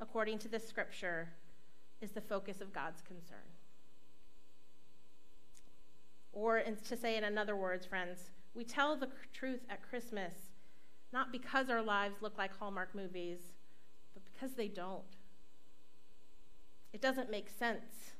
according 0.00 0.38
to 0.38 0.48
this 0.48 0.66
scripture, 0.66 1.28
is 2.00 2.12
the 2.12 2.20
focus 2.22 2.62
of 2.62 2.72
God's 2.72 3.02
concern. 3.02 3.55
Or 6.36 6.60
to 6.60 6.96
say 6.98 7.16
in 7.16 7.24
another 7.24 7.56
words, 7.56 7.86
friends, 7.86 8.28
we 8.54 8.62
tell 8.62 8.94
the 8.94 9.08
truth 9.32 9.62
at 9.70 9.80
Christmas 9.80 10.34
not 11.10 11.32
because 11.32 11.70
our 11.70 11.80
lives 11.80 12.16
look 12.20 12.36
like 12.36 12.54
Hallmark 12.54 12.94
movies, 12.94 13.38
but 14.12 14.22
because 14.30 14.54
they 14.54 14.68
don't. 14.68 15.16
It 16.92 17.00
doesn't 17.00 17.30
make 17.30 17.48
sense, 17.48 18.12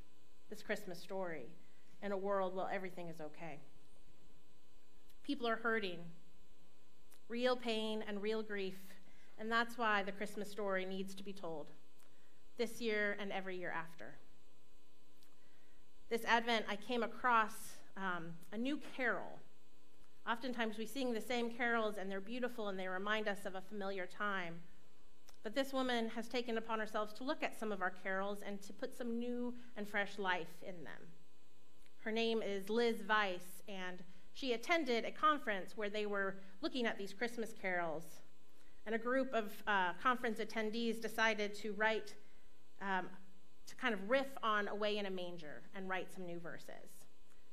this 0.48 0.62
Christmas 0.62 0.98
story, 0.98 1.50
in 2.02 2.10
a 2.10 2.16
world 2.16 2.56
where 2.56 2.70
everything 2.72 3.08
is 3.08 3.20
okay. 3.20 3.58
People 5.22 5.46
are 5.46 5.56
hurting, 5.56 5.98
real 7.28 7.54
pain 7.54 8.02
and 8.08 8.22
real 8.22 8.42
grief, 8.42 8.78
and 9.38 9.52
that's 9.52 9.76
why 9.76 10.02
the 10.02 10.12
Christmas 10.12 10.50
story 10.50 10.86
needs 10.86 11.14
to 11.16 11.22
be 11.22 11.34
told 11.34 11.66
this 12.56 12.80
year 12.80 13.18
and 13.20 13.30
every 13.30 13.58
year 13.58 13.74
after. 13.76 14.14
This 16.08 16.24
Advent, 16.24 16.64
I 16.66 16.76
came 16.76 17.02
across 17.02 17.76
um, 17.96 18.26
a 18.52 18.58
new 18.58 18.78
carol. 18.96 19.38
Oftentimes 20.28 20.76
we 20.76 20.86
sing 20.86 21.12
the 21.12 21.20
same 21.20 21.50
carols 21.50 21.96
and 21.98 22.10
they're 22.10 22.20
beautiful 22.20 22.68
and 22.68 22.78
they 22.78 22.88
remind 22.88 23.28
us 23.28 23.46
of 23.46 23.54
a 23.54 23.60
familiar 23.60 24.06
time. 24.06 24.56
But 25.42 25.54
this 25.54 25.72
woman 25.72 26.08
has 26.08 26.26
taken 26.26 26.58
upon 26.58 26.80
herself 26.80 27.14
to 27.18 27.24
look 27.24 27.44
at 27.44 27.56
some 27.56 27.70
of 27.70 27.80
our 27.80 27.92
carols 28.02 28.40
and 28.44 28.60
to 28.62 28.72
put 28.72 28.96
some 28.96 29.18
new 29.18 29.54
and 29.76 29.88
fresh 29.88 30.18
life 30.18 30.60
in 30.62 30.82
them. 30.82 31.06
Her 31.98 32.10
name 32.10 32.42
is 32.42 32.68
Liz 32.68 33.04
Weiss, 33.08 33.62
and 33.68 34.02
she 34.32 34.54
attended 34.54 35.04
a 35.04 35.12
conference 35.12 35.76
where 35.76 35.88
they 35.88 36.04
were 36.06 36.36
looking 36.62 36.84
at 36.84 36.98
these 36.98 37.12
Christmas 37.12 37.54
carols. 37.62 38.04
And 38.86 38.94
a 38.94 38.98
group 38.98 39.32
of 39.32 39.52
uh, 39.68 39.92
conference 40.02 40.40
attendees 40.40 41.00
decided 41.00 41.54
to 41.54 41.72
write, 41.74 42.14
um, 42.82 43.06
to 43.66 43.76
kind 43.76 43.94
of 43.94 44.10
riff 44.10 44.26
on 44.42 44.66
Away 44.66 44.98
in 44.98 45.06
a 45.06 45.10
Manger 45.10 45.62
and 45.74 45.88
write 45.88 46.12
some 46.12 46.26
new 46.26 46.40
verses. 46.40 46.95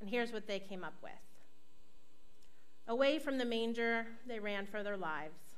And 0.03 0.09
here's 0.09 0.33
what 0.33 0.47
they 0.47 0.59
came 0.59 0.83
up 0.83 0.95
with 1.01 1.13
Away 2.89 3.19
from 3.19 3.37
the 3.37 3.45
manger, 3.45 4.05
they 4.27 4.37
ran 4.37 4.65
for 4.65 4.83
their 4.83 4.97
lives. 4.97 5.55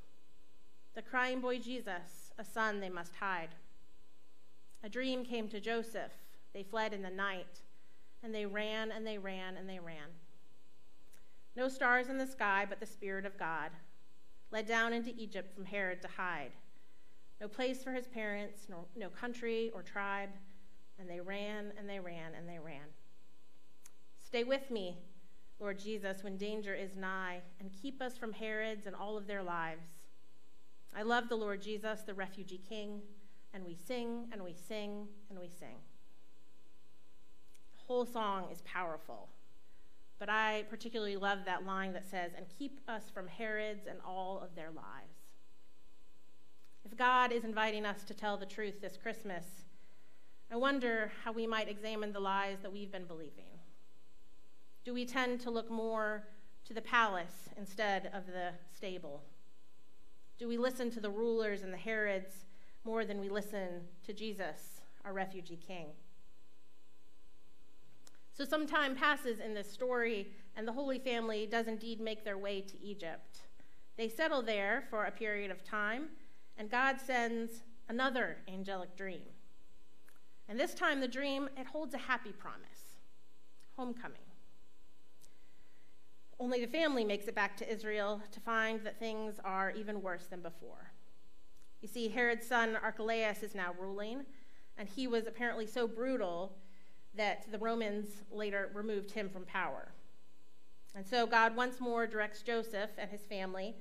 The 0.94 1.02
crying 1.02 1.42
boy 1.42 1.58
Jesus, 1.58 2.32
a 2.38 2.46
son 2.46 2.80
they 2.80 2.90
must 2.90 3.16
hide. 3.16 3.50
A 4.84 4.90
dream 4.90 5.26
came 5.26 5.48
to 5.48 5.60
Joseph. 5.60 6.12
They 6.54 6.62
fled 6.62 6.94
in 6.94 7.02
the 7.02 7.10
night, 7.10 7.62
and 8.22 8.36
they 8.36 8.46
ran 8.46 8.92
and 8.92 9.06
they 9.06 9.18
ran 9.18 9.58
and 9.58 9.68
they 9.68 9.80
ran. 9.80 10.14
No 11.56 11.68
stars 11.68 12.10
in 12.10 12.20
the 12.20 12.28
sky, 12.28 12.68
but 12.70 12.80
the 12.80 12.86
Spirit 12.86 13.26
of 13.26 13.40
God 13.40 13.72
led 14.52 14.68
down 14.68 14.94
into 14.94 15.12
Egypt 15.18 15.56
from 15.56 15.66
Herod 15.66 16.04
to 16.04 16.08
hide. 16.08 16.52
No 17.42 17.48
place 17.48 17.84
for 17.84 17.94
his 17.94 18.06
parents, 18.06 18.68
no, 18.70 18.86
no 18.96 19.10
country 19.10 19.72
or 19.74 19.82
tribe. 19.82 20.30
And 21.00 21.10
they 21.10 21.20
ran 21.20 21.74
and 21.80 21.90
they 21.90 22.00
ran 22.00 22.36
and 22.36 22.48
they 22.48 22.60
ran. 22.60 22.86
Stay 24.26 24.44
with 24.44 24.72
me, 24.72 24.98
Lord 25.60 25.78
Jesus, 25.78 26.24
when 26.24 26.36
danger 26.36 26.74
is 26.74 26.96
nigh, 26.96 27.42
and 27.60 27.70
keep 27.72 28.02
us 28.02 28.18
from 28.18 28.34
Herods 28.34 28.88
and 28.88 28.96
all 28.96 29.18
of 29.18 29.28
their 29.28 29.44
lives. 29.44 29.86
I 30.98 31.04
love 31.04 31.30
the 31.30 31.36
Lord 31.36 31.62
Jesus, 31.62 32.02
the 32.02 32.16
refugee 32.16 32.60
king, 32.68 33.02
and 33.54 33.64
we 33.64 33.76
sing 33.76 34.28
and 34.32 34.44
we 34.44 34.56
sing 34.68 35.08
and 35.30 35.40
we 35.40 35.48
sing. 35.48 35.78
The 37.78 37.84
whole 37.86 38.06
song 38.06 38.48
is 38.52 38.62
powerful, 38.64 39.30
but 40.18 40.28
I 40.28 40.64
particularly 40.72 41.18
love 41.18 41.40
that 41.46 41.66
line 41.66 41.94
that 41.94 42.10
says, 42.10 42.32
and 42.36 42.48
keep 42.58 42.80
us 42.88 43.04
from 43.14 43.28
Herods 43.28 43.86
and 43.88 44.00
all 44.04 44.42
of 44.44 44.56
their 44.56 44.72
lives. 44.72 45.36
If 46.84 46.98
God 46.98 47.32
is 47.32 47.44
inviting 47.44 47.86
us 47.86 48.04
to 48.06 48.14
tell 48.16 48.38
the 48.38 48.46
truth 48.46 48.82
this 48.82 48.98
Christmas, 48.98 49.46
I 50.52 50.56
wonder 50.56 51.12
how 51.24 51.32
we 51.32 51.46
might 51.46 51.70
examine 51.70 52.12
the 52.12 52.20
lies 52.20 52.58
that 52.64 52.74
we've 52.74 52.92
been 52.92 53.06
believing. 53.06 53.55
Do 54.86 54.94
we 54.94 55.04
tend 55.04 55.42
to 55.42 55.50
look 55.50 55.72
more 55.72 56.28
to 56.66 56.74
the 56.74 56.82
palace 56.82 57.50
instead 57.58 58.12
of 58.14 58.28
the 58.28 58.52
stable? 58.72 59.24
Do 60.38 60.48
we 60.48 60.60
listen 60.60 60.92
to 60.92 61.00
the 61.00 61.10
rulers 61.10 61.64
and 61.64 61.74
the 61.74 61.78
Herods 61.78 62.46
more 62.84 63.04
than 63.04 63.20
we 63.20 63.28
listen 63.28 63.82
to 64.06 64.14
Jesus, 64.14 64.82
our 65.04 65.12
refugee 65.12 65.58
king? 65.58 65.88
So 68.32 68.46
some 68.46 68.68
time 68.68 68.96
passes 68.96 69.40
in 69.40 69.56
this 69.56 69.72
story, 69.72 70.28
and 70.56 70.68
the 70.68 70.74
Holy 70.74 71.00
Family 71.00 71.48
does 71.48 71.68
indeed 71.68 72.00
make 72.00 72.24
their 72.24 72.38
way 72.38 72.62
to 72.62 72.80
Egypt. 72.80 73.40
They 73.98 74.08
settle 74.08 74.44
there 74.44 74.84
for 74.92 75.06
a 75.06 75.12
period 75.12 75.50
of 75.50 75.64
time, 75.64 76.10
and 76.60 76.70
God 76.70 76.98
sends 77.00 77.64
another 77.90 78.38
angelic 78.48 78.96
dream. 78.96 79.24
And 80.48 80.60
this 80.60 80.76
time, 80.76 81.02
the 81.02 81.08
dream, 81.08 81.50
it 81.58 81.66
holds 81.66 81.96
a 81.96 81.98
happy 81.98 82.34
promise 82.34 82.98
homecoming. 83.78 84.25
Only 86.40 86.60
the 86.64 86.72
family 86.72 87.06
makes 87.06 87.28
it 87.28 87.36
back 87.36 87.56
to 87.58 87.72
Israel 87.72 88.22
to 88.32 88.40
find 88.40 88.82
that 88.82 89.00
things 89.00 89.36
are 89.44 89.72
even 89.72 90.02
worse 90.02 90.26
than 90.28 90.42
before. 90.42 90.92
You 91.82 91.88
see, 91.88 92.10
Herod's 92.10 92.46
son 92.46 92.78
Archelaus 92.82 93.42
is 93.44 93.56
now 93.56 93.74
ruling, 93.80 94.26
and 94.78 94.90
he 94.90 95.08
was 95.08 95.28
apparently 95.28 95.66
so 95.66 95.88
brutal 95.88 96.58
that 97.16 97.50
the 97.52 97.60
Romans 97.60 98.08
later 98.32 98.70
removed 98.74 99.12
him 99.12 99.30
from 99.30 99.46
power. 99.46 99.92
And 100.96 101.06
so 101.06 101.26
God 101.26 101.56
once 101.56 101.80
more 101.80 102.08
directs 102.08 102.42
Joseph 102.42 102.90
and 102.98 103.10
his 103.10 103.22
family, 103.22 103.76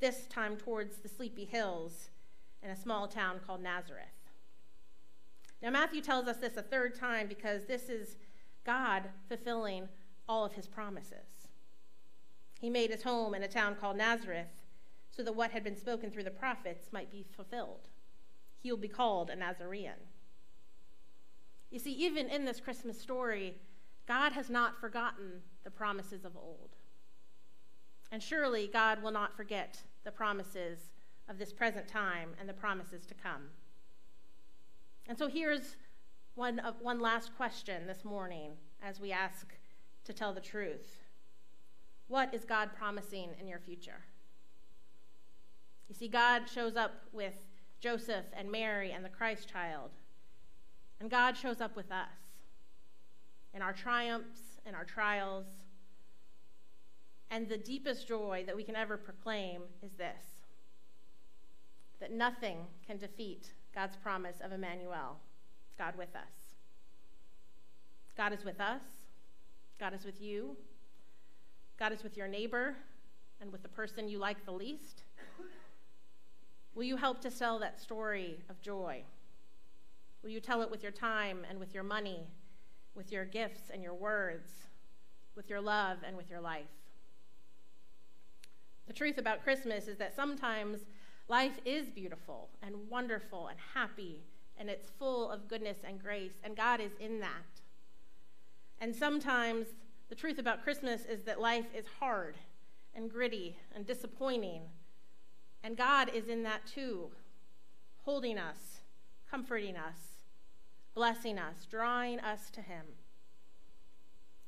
this 0.00 0.26
time 0.26 0.56
towards 0.56 0.98
the 0.98 1.08
sleepy 1.08 1.44
hills 1.44 2.10
in 2.62 2.70
a 2.70 2.76
small 2.76 3.08
town 3.08 3.40
called 3.44 3.62
Nazareth. 3.62 4.04
Now, 5.60 5.70
Matthew 5.70 6.00
tells 6.00 6.28
us 6.28 6.36
this 6.36 6.56
a 6.56 6.62
third 6.62 6.94
time 6.94 7.26
because 7.26 7.64
this 7.64 7.88
is 7.88 8.16
God 8.64 9.04
fulfilling 9.28 9.88
all 10.28 10.44
of 10.44 10.52
his 10.52 10.66
promises. 10.66 11.37
He 12.58 12.70
made 12.70 12.90
his 12.90 13.02
home 13.02 13.34
in 13.34 13.42
a 13.42 13.48
town 13.48 13.76
called 13.76 13.96
Nazareth 13.96 14.62
so 15.10 15.22
that 15.22 15.34
what 15.34 15.50
had 15.50 15.64
been 15.64 15.76
spoken 15.76 16.10
through 16.10 16.24
the 16.24 16.30
prophets 16.30 16.92
might 16.92 17.10
be 17.10 17.24
fulfilled. 17.34 17.88
He 18.60 18.70
will 18.70 18.78
be 18.78 18.88
called 18.88 19.30
a 19.30 19.36
Nazarene. 19.36 19.92
You 21.70 21.78
see, 21.78 21.92
even 21.92 22.28
in 22.28 22.44
this 22.44 22.60
Christmas 22.60 23.00
story, 23.00 23.54
God 24.06 24.32
has 24.32 24.48
not 24.48 24.80
forgotten 24.80 25.42
the 25.64 25.70
promises 25.70 26.24
of 26.24 26.36
old. 26.36 26.70
And 28.10 28.22
surely 28.22 28.68
God 28.72 29.02
will 29.02 29.10
not 29.10 29.36
forget 29.36 29.82
the 30.04 30.10
promises 30.10 30.90
of 31.28 31.38
this 31.38 31.52
present 31.52 31.86
time 31.86 32.30
and 32.40 32.48
the 32.48 32.54
promises 32.54 33.04
to 33.06 33.14
come. 33.14 33.48
And 35.06 35.18
so 35.18 35.28
here's 35.28 35.76
one, 36.34 36.60
uh, 36.60 36.72
one 36.80 37.00
last 37.00 37.36
question 37.36 37.86
this 37.86 38.04
morning 38.04 38.52
as 38.82 39.00
we 39.00 39.12
ask 39.12 39.48
to 40.04 40.12
tell 40.12 40.32
the 40.32 40.40
truth. 40.40 41.02
What 42.08 42.32
is 42.34 42.44
God 42.44 42.70
promising 42.76 43.30
in 43.38 43.46
your 43.46 43.60
future? 43.60 44.04
You 45.88 45.94
see, 45.94 46.08
God 46.08 46.48
shows 46.52 46.76
up 46.76 46.92
with 47.12 47.34
Joseph 47.80 48.24
and 48.36 48.50
Mary 48.50 48.92
and 48.92 49.04
the 49.04 49.10
Christ 49.10 49.48
child. 49.48 49.90
And 51.00 51.10
God 51.10 51.36
shows 51.36 51.60
up 51.60 51.76
with 51.76 51.92
us 51.92 52.08
in 53.54 53.62
our 53.62 53.72
triumphs, 53.72 54.40
in 54.66 54.74
our 54.74 54.84
trials. 54.84 55.46
And 57.30 57.48
the 57.48 57.58
deepest 57.58 58.08
joy 58.08 58.44
that 58.46 58.56
we 58.56 58.64
can 58.64 58.76
ever 58.76 58.96
proclaim 58.96 59.62
is 59.82 59.92
this 59.92 60.34
that 62.00 62.12
nothing 62.12 62.58
can 62.86 62.96
defeat 62.96 63.52
God's 63.74 63.96
promise 63.96 64.36
of 64.40 64.52
Emmanuel, 64.52 65.18
God 65.76 65.96
with 65.98 66.14
us. 66.14 66.54
God 68.16 68.32
is 68.32 68.44
with 68.44 68.60
us, 68.60 68.82
God 69.80 69.94
is 69.94 70.04
with 70.04 70.20
you, 70.20 70.56
God 71.78 71.92
is 71.92 72.02
with 72.02 72.16
your 72.16 72.26
neighbor 72.26 72.74
and 73.40 73.52
with 73.52 73.62
the 73.62 73.68
person 73.68 74.08
you 74.08 74.18
like 74.18 74.44
the 74.44 74.52
least. 74.52 75.04
Will 76.74 76.82
you 76.82 76.96
help 76.96 77.20
to 77.20 77.30
tell 77.30 77.58
that 77.60 77.80
story 77.80 78.40
of 78.50 78.60
joy? 78.60 79.02
Will 80.22 80.30
you 80.30 80.40
tell 80.40 80.62
it 80.62 80.70
with 80.70 80.82
your 80.82 80.92
time 80.92 81.46
and 81.48 81.60
with 81.60 81.72
your 81.72 81.84
money, 81.84 82.26
with 82.94 83.12
your 83.12 83.24
gifts 83.24 83.70
and 83.72 83.82
your 83.82 83.94
words, 83.94 84.50
with 85.36 85.48
your 85.48 85.60
love 85.60 85.98
and 86.04 86.16
with 86.16 86.28
your 86.28 86.40
life? 86.40 86.66
The 88.88 88.92
truth 88.92 89.18
about 89.18 89.44
Christmas 89.44 89.86
is 89.86 89.98
that 89.98 90.16
sometimes 90.16 90.80
life 91.28 91.60
is 91.64 91.88
beautiful 91.90 92.48
and 92.62 92.74
wonderful 92.90 93.46
and 93.46 93.58
happy, 93.74 94.22
and 94.56 94.68
it's 94.68 94.90
full 94.98 95.30
of 95.30 95.46
goodness 95.46 95.78
and 95.84 96.02
grace, 96.02 96.38
and 96.42 96.56
God 96.56 96.80
is 96.80 96.92
in 96.98 97.20
that. 97.20 97.60
And 98.80 98.94
sometimes 98.94 99.66
the 100.08 100.14
truth 100.14 100.38
about 100.38 100.64
Christmas 100.64 101.04
is 101.04 101.22
that 101.24 101.40
life 101.40 101.66
is 101.76 101.84
hard 102.00 102.36
and 102.94 103.10
gritty 103.10 103.56
and 103.74 103.86
disappointing, 103.86 104.62
and 105.62 105.76
God 105.76 106.10
is 106.14 106.28
in 106.28 106.42
that 106.44 106.66
too, 106.66 107.10
holding 108.04 108.38
us, 108.38 108.80
comforting 109.30 109.76
us, 109.76 109.98
blessing 110.94 111.38
us, 111.38 111.66
drawing 111.70 112.20
us 112.20 112.50
to 112.50 112.62
Him. 112.62 112.86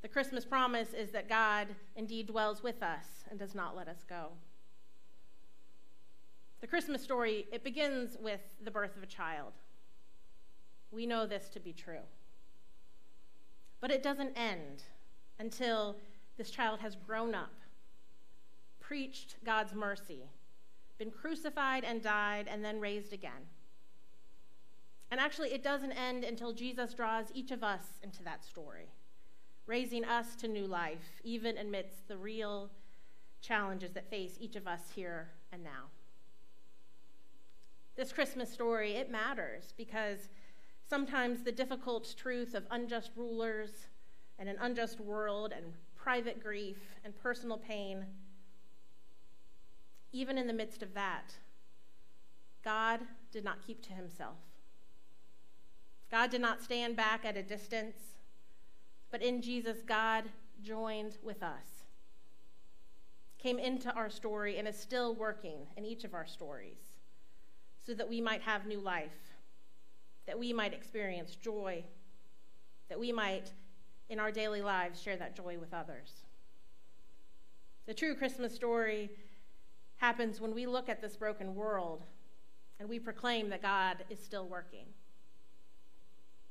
The 0.02 0.08
Christmas 0.08 0.46
promise 0.46 0.94
is 0.94 1.10
that 1.10 1.28
God 1.28 1.68
indeed 1.94 2.26
dwells 2.26 2.62
with 2.62 2.82
us 2.82 3.24
and 3.28 3.38
does 3.38 3.54
not 3.54 3.76
let 3.76 3.86
us 3.86 4.02
go. 4.08 4.28
The 6.62 6.66
Christmas 6.66 7.02
story, 7.02 7.46
it 7.52 7.64
begins 7.64 8.16
with 8.20 8.40
the 8.62 8.70
birth 8.70 8.96
of 8.96 9.02
a 9.02 9.06
child. 9.06 9.52
We 10.90 11.06
know 11.06 11.26
this 11.26 11.48
to 11.50 11.60
be 11.60 11.72
true. 11.72 12.04
But 13.80 13.90
it 13.90 14.02
doesn't 14.02 14.36
end 14.36 14.84
until 15.40 15.96
this 16.36 16.50
child 16.50 16.78
has 16.80 16.94
grown 16.94 17.34
up, 17.34 17.54
preached 18.78 19.36
God's 19.44 19.74
mercy, 19.74 20.28
been 20.98 21.10
crucified 21.10 21.82
and 21.82 22.02
died, 22.02 22.46
and 22.48 22.62
then 22.62 22.78
raised 22.78 23.12
again. 23.12 23.48
And 25.10 25.18
actually, 25.18 25.52
it 25.52 25.64
doesn't 25.64 25.92
end 25.92 26.22
until 26.24 26.52
Jesus 26.52 26.94
draws 26.94 27.26
each 27.34 27.50
of 27.50 27.64
us 27.64 27.84
into 28.02 28.22
that 28.22 28.44
story, 28.44 28.92
raising 29.66 30.04
us 30.04 30.36
to 30.36 30.46
new 30.46 30.66
life, 30.66 31.20
even 31.24 31.56
amidst 31.58 32.06
the 32.06 32.16
real 32.16 32.70
challenges 33.40 33.92
that 33.92 34.10
face 34.10 34.36
each 34.38 34.56
of 34.56 34.68
us 34.68 34.82
here 34.94 35.30
and 35.52 35.64
now. 35.64 35.88
This 37.96 38.12
Christmas 38.12 38.52
story, 38.52 38.92
it 38.92 39.10
matters 39.10 39.74
because 39.76 40.28
sometimes 40.88 41.42
the 41.42 41.52
difficult 41.52 42.14
truth 42.16 42.54
of 42.54 42.66
unjust 42.70 43.10
rulers 43.16 43.86
and 44.40 44.48
an 44.48 44.56
unjust 44.60 44.98
world 44.98 45.52
and 45.54 45.66
private 45.94 46.42
grief 46.42 46.78
and 47.04 47.14
personal 47.22 47.58
pain, 47.58 48.04
even 50.12 50.36
in 50.36 50.48
the 50.48 50.52
midst 50.52 50.82
of 50.82 50.94
that, 50.94 51.34
God 52.64 53.00
did 53.30 53.44
not 53.44 53.64
keep 53.64 53.82
to 53.82 53.92
himself. 53.92 54.38
God 56.10 56.30
did 56.30 56.40
not 56.40 56.62
stand 56.62 56.96
back 56.96 57.24
at 57.24 57.36
a 57.36 57.42
distance, 57.42 57.98
but 59.12 59.22
in 59.22 59.40
Jesus, 59.40 59.78
God 59.86 60.24
joined 60.62 61.18
with 61.22 61.42
us, 61.42 61.84
came 63.38 63.58
into 63.58 63.92
our 63.92 64.10
story, 64.10 64.56
and 64.58 64.66
is 64.66 64.76
still 64.76 65.14
working 65.14 65.66
in 65.76 65.84
each 65.84 66.04
of 66.04 66.14
our 66.14 66.26
stories 66.26 66.78
so 67.86 67.94
that 67.94 68.08
we 68.08 68.20
might 68.20 68.42
have 68.42 68.66
new 68.66 68.80
life, 68.80 69.34
that 70.26 70.38
we 70.38 70.52
might 70.52 70.74
experience 70.74 71.36
joy, 71.36 71.82
that 72.88 72.98
we 72.98 73.12
might, 73.12 73.52
in 74.10 74.18
our 74.18 74.30
daily 74.30 74.60
lives, 74.60 75.00
share 75.00 75.16
that 75.16 75.36
joy 75.36 75.56
with 75.58 75.72
others. 75.72 76.24
The 77.86 77.94
true 77.94 78.14
Christmas 78.14 78.54
story 78.54 79.10
happens 79.96 80.40
when 80.40 80.54
we 80.54 80.66
look 80.66 80.88
at 80.88 81.00
this 81.00 81.16
broken 81.16 81.54
world 81.54 82.02
and 82.78 82.88
we 82.88 82.98
proclaim 82.98 83.48
that 83.50 83.62
God 83.62 84.04
is 84.10 84.18
still 84.18 84.46
working. 84.48 84.86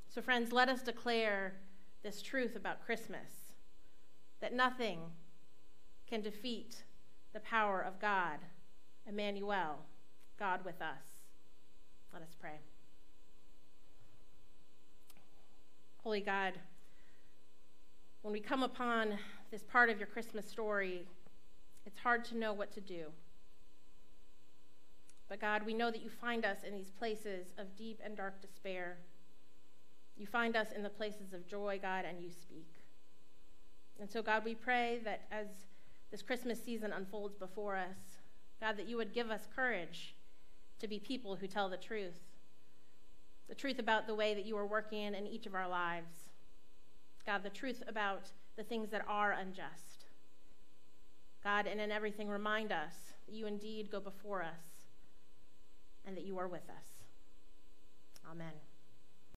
So, 0.08 0.22
friends, 0.22 0.52
let 0.52 0.70
us 0.70 0.82
declare 0.82 1.56
this 2.02 2.22
truth 2.22 2.56
about 2.56 2.86
Christmas 2.86 3.54
that 4.40 4.54
nothing 4.54 5.00
can 6.10 6.22
defeat 6.22 6.84
the 7.34 7.40
power 7.42 7.82
of 7.82 8.00
God, 8.00 8.40
Emmanuel, 9.08 9.80
God 10.40 10.64
with 10.64 10.82
us. 10.82 11.04
Let 12.14 12.22
us 12.22 12.36
pray. 12.40 12.60
Holy 16.04 16.22
God, 16.22 16.54
when 18.22 18.34
we 18.34 18.40
come 18.40 18.64
upon 18.64 19.18
this 19.52 19.64
part 19.64 19.90
of 19.90 19.98
your 19.98 20.08
Christmas 20.08 20.48
story, 20.48 21.06
it's 21.86 22.00
hard 22.00 22.26
to 22.26 22.38
know 22.38 22.54
what 22.54 22.72
to 22.74 22.82
do. 22.82 23.06
But 25.30 25.40
God, 25.40 25.66
we 25.66 25.74
know 25.74 25.92
that 25.92 26.02
you 26.02 26.10
find 26.10 26.44
us 26.44 26.58
in 26.68 26.76
these 26.76 26.90
places 26.90 27.48
of 27.58 27.76
deep 27.78 28.00
and 28.04 28.18
dark 28.18 28.42
despair. 28.42 28.98
You 30.18 30.26
find 30.26 30.56
us 30.56 30.68
in 30.76 30.84
the 30.84 30.90
places 30.90 31.34
of 31.34 31.48
joy, 31.48 31.80
God, 31.82 32.04
and 32.04 32.20
you 32.22 32.30
speak. 32.30 32.68
And 34.00 34.10
so, 34.10 34.22
God, 34.22 34.44
we 34.44 34.56
pray 34.56 35.00
that 35.06 35.22
as 35.32 35.48
this 36.12 36.22
Christmas 36.22 36.62
season 36.64 36.92
unfolds 36.92 37.36
before 37.36 37.78
us, 37.78 38.18
God, 38.60 38.76
that 38.78 38.90
you 38.90 38.98
would 38.98 39.14
give 39.14 39.30
us 39.30 39.48
courage 39.56 40.16
to 40.80 40.88
be 40.88 41.00
people 41.00 41.36
who 41.36 41.48
tell 41.48 41.70
the 41.70 41.78
truth. 41.78 42.20
The 43.48 43.56
truth 43.56 43.80
about 43.80 44.08
the 44.08 44.16
way 44.16 44.34
that 44.34 44.46
you 44.46 44.58
are 44.58 44.66
working 44.66 45.14
in 45.14 45.28
each 45.28 45.46
of 45.46 45.56
our 45.56 45.68
lives. 45.68 46.29
God, 47.26 47.44
the 47.44 47.50
truth 47.50 47.84
about 47.88 48.32
the 48.56 48.64
things 48.64 48.90
that 48.90 49.06
are 49.08 49.32
unjust. 49.32 50.06
God, 51.44 51.68
and 51.68 51.80
in 51.80 51.92
everything, 51.92 52.28
remind 52.28 52.72
us 52.72 52.94
that 53.26 53.34
you 53.34 53.48
indeed 53.48 53.90
go 53.92 54.00
before 54.00 54.42
us 54.42 54.88
and 56.06 56.18
that 56.18 56.26
you 56.26 56.38
are 56.38 56.48
with 56.48 56.68
us. 56.70 57.04
Amen. 58.30 58.54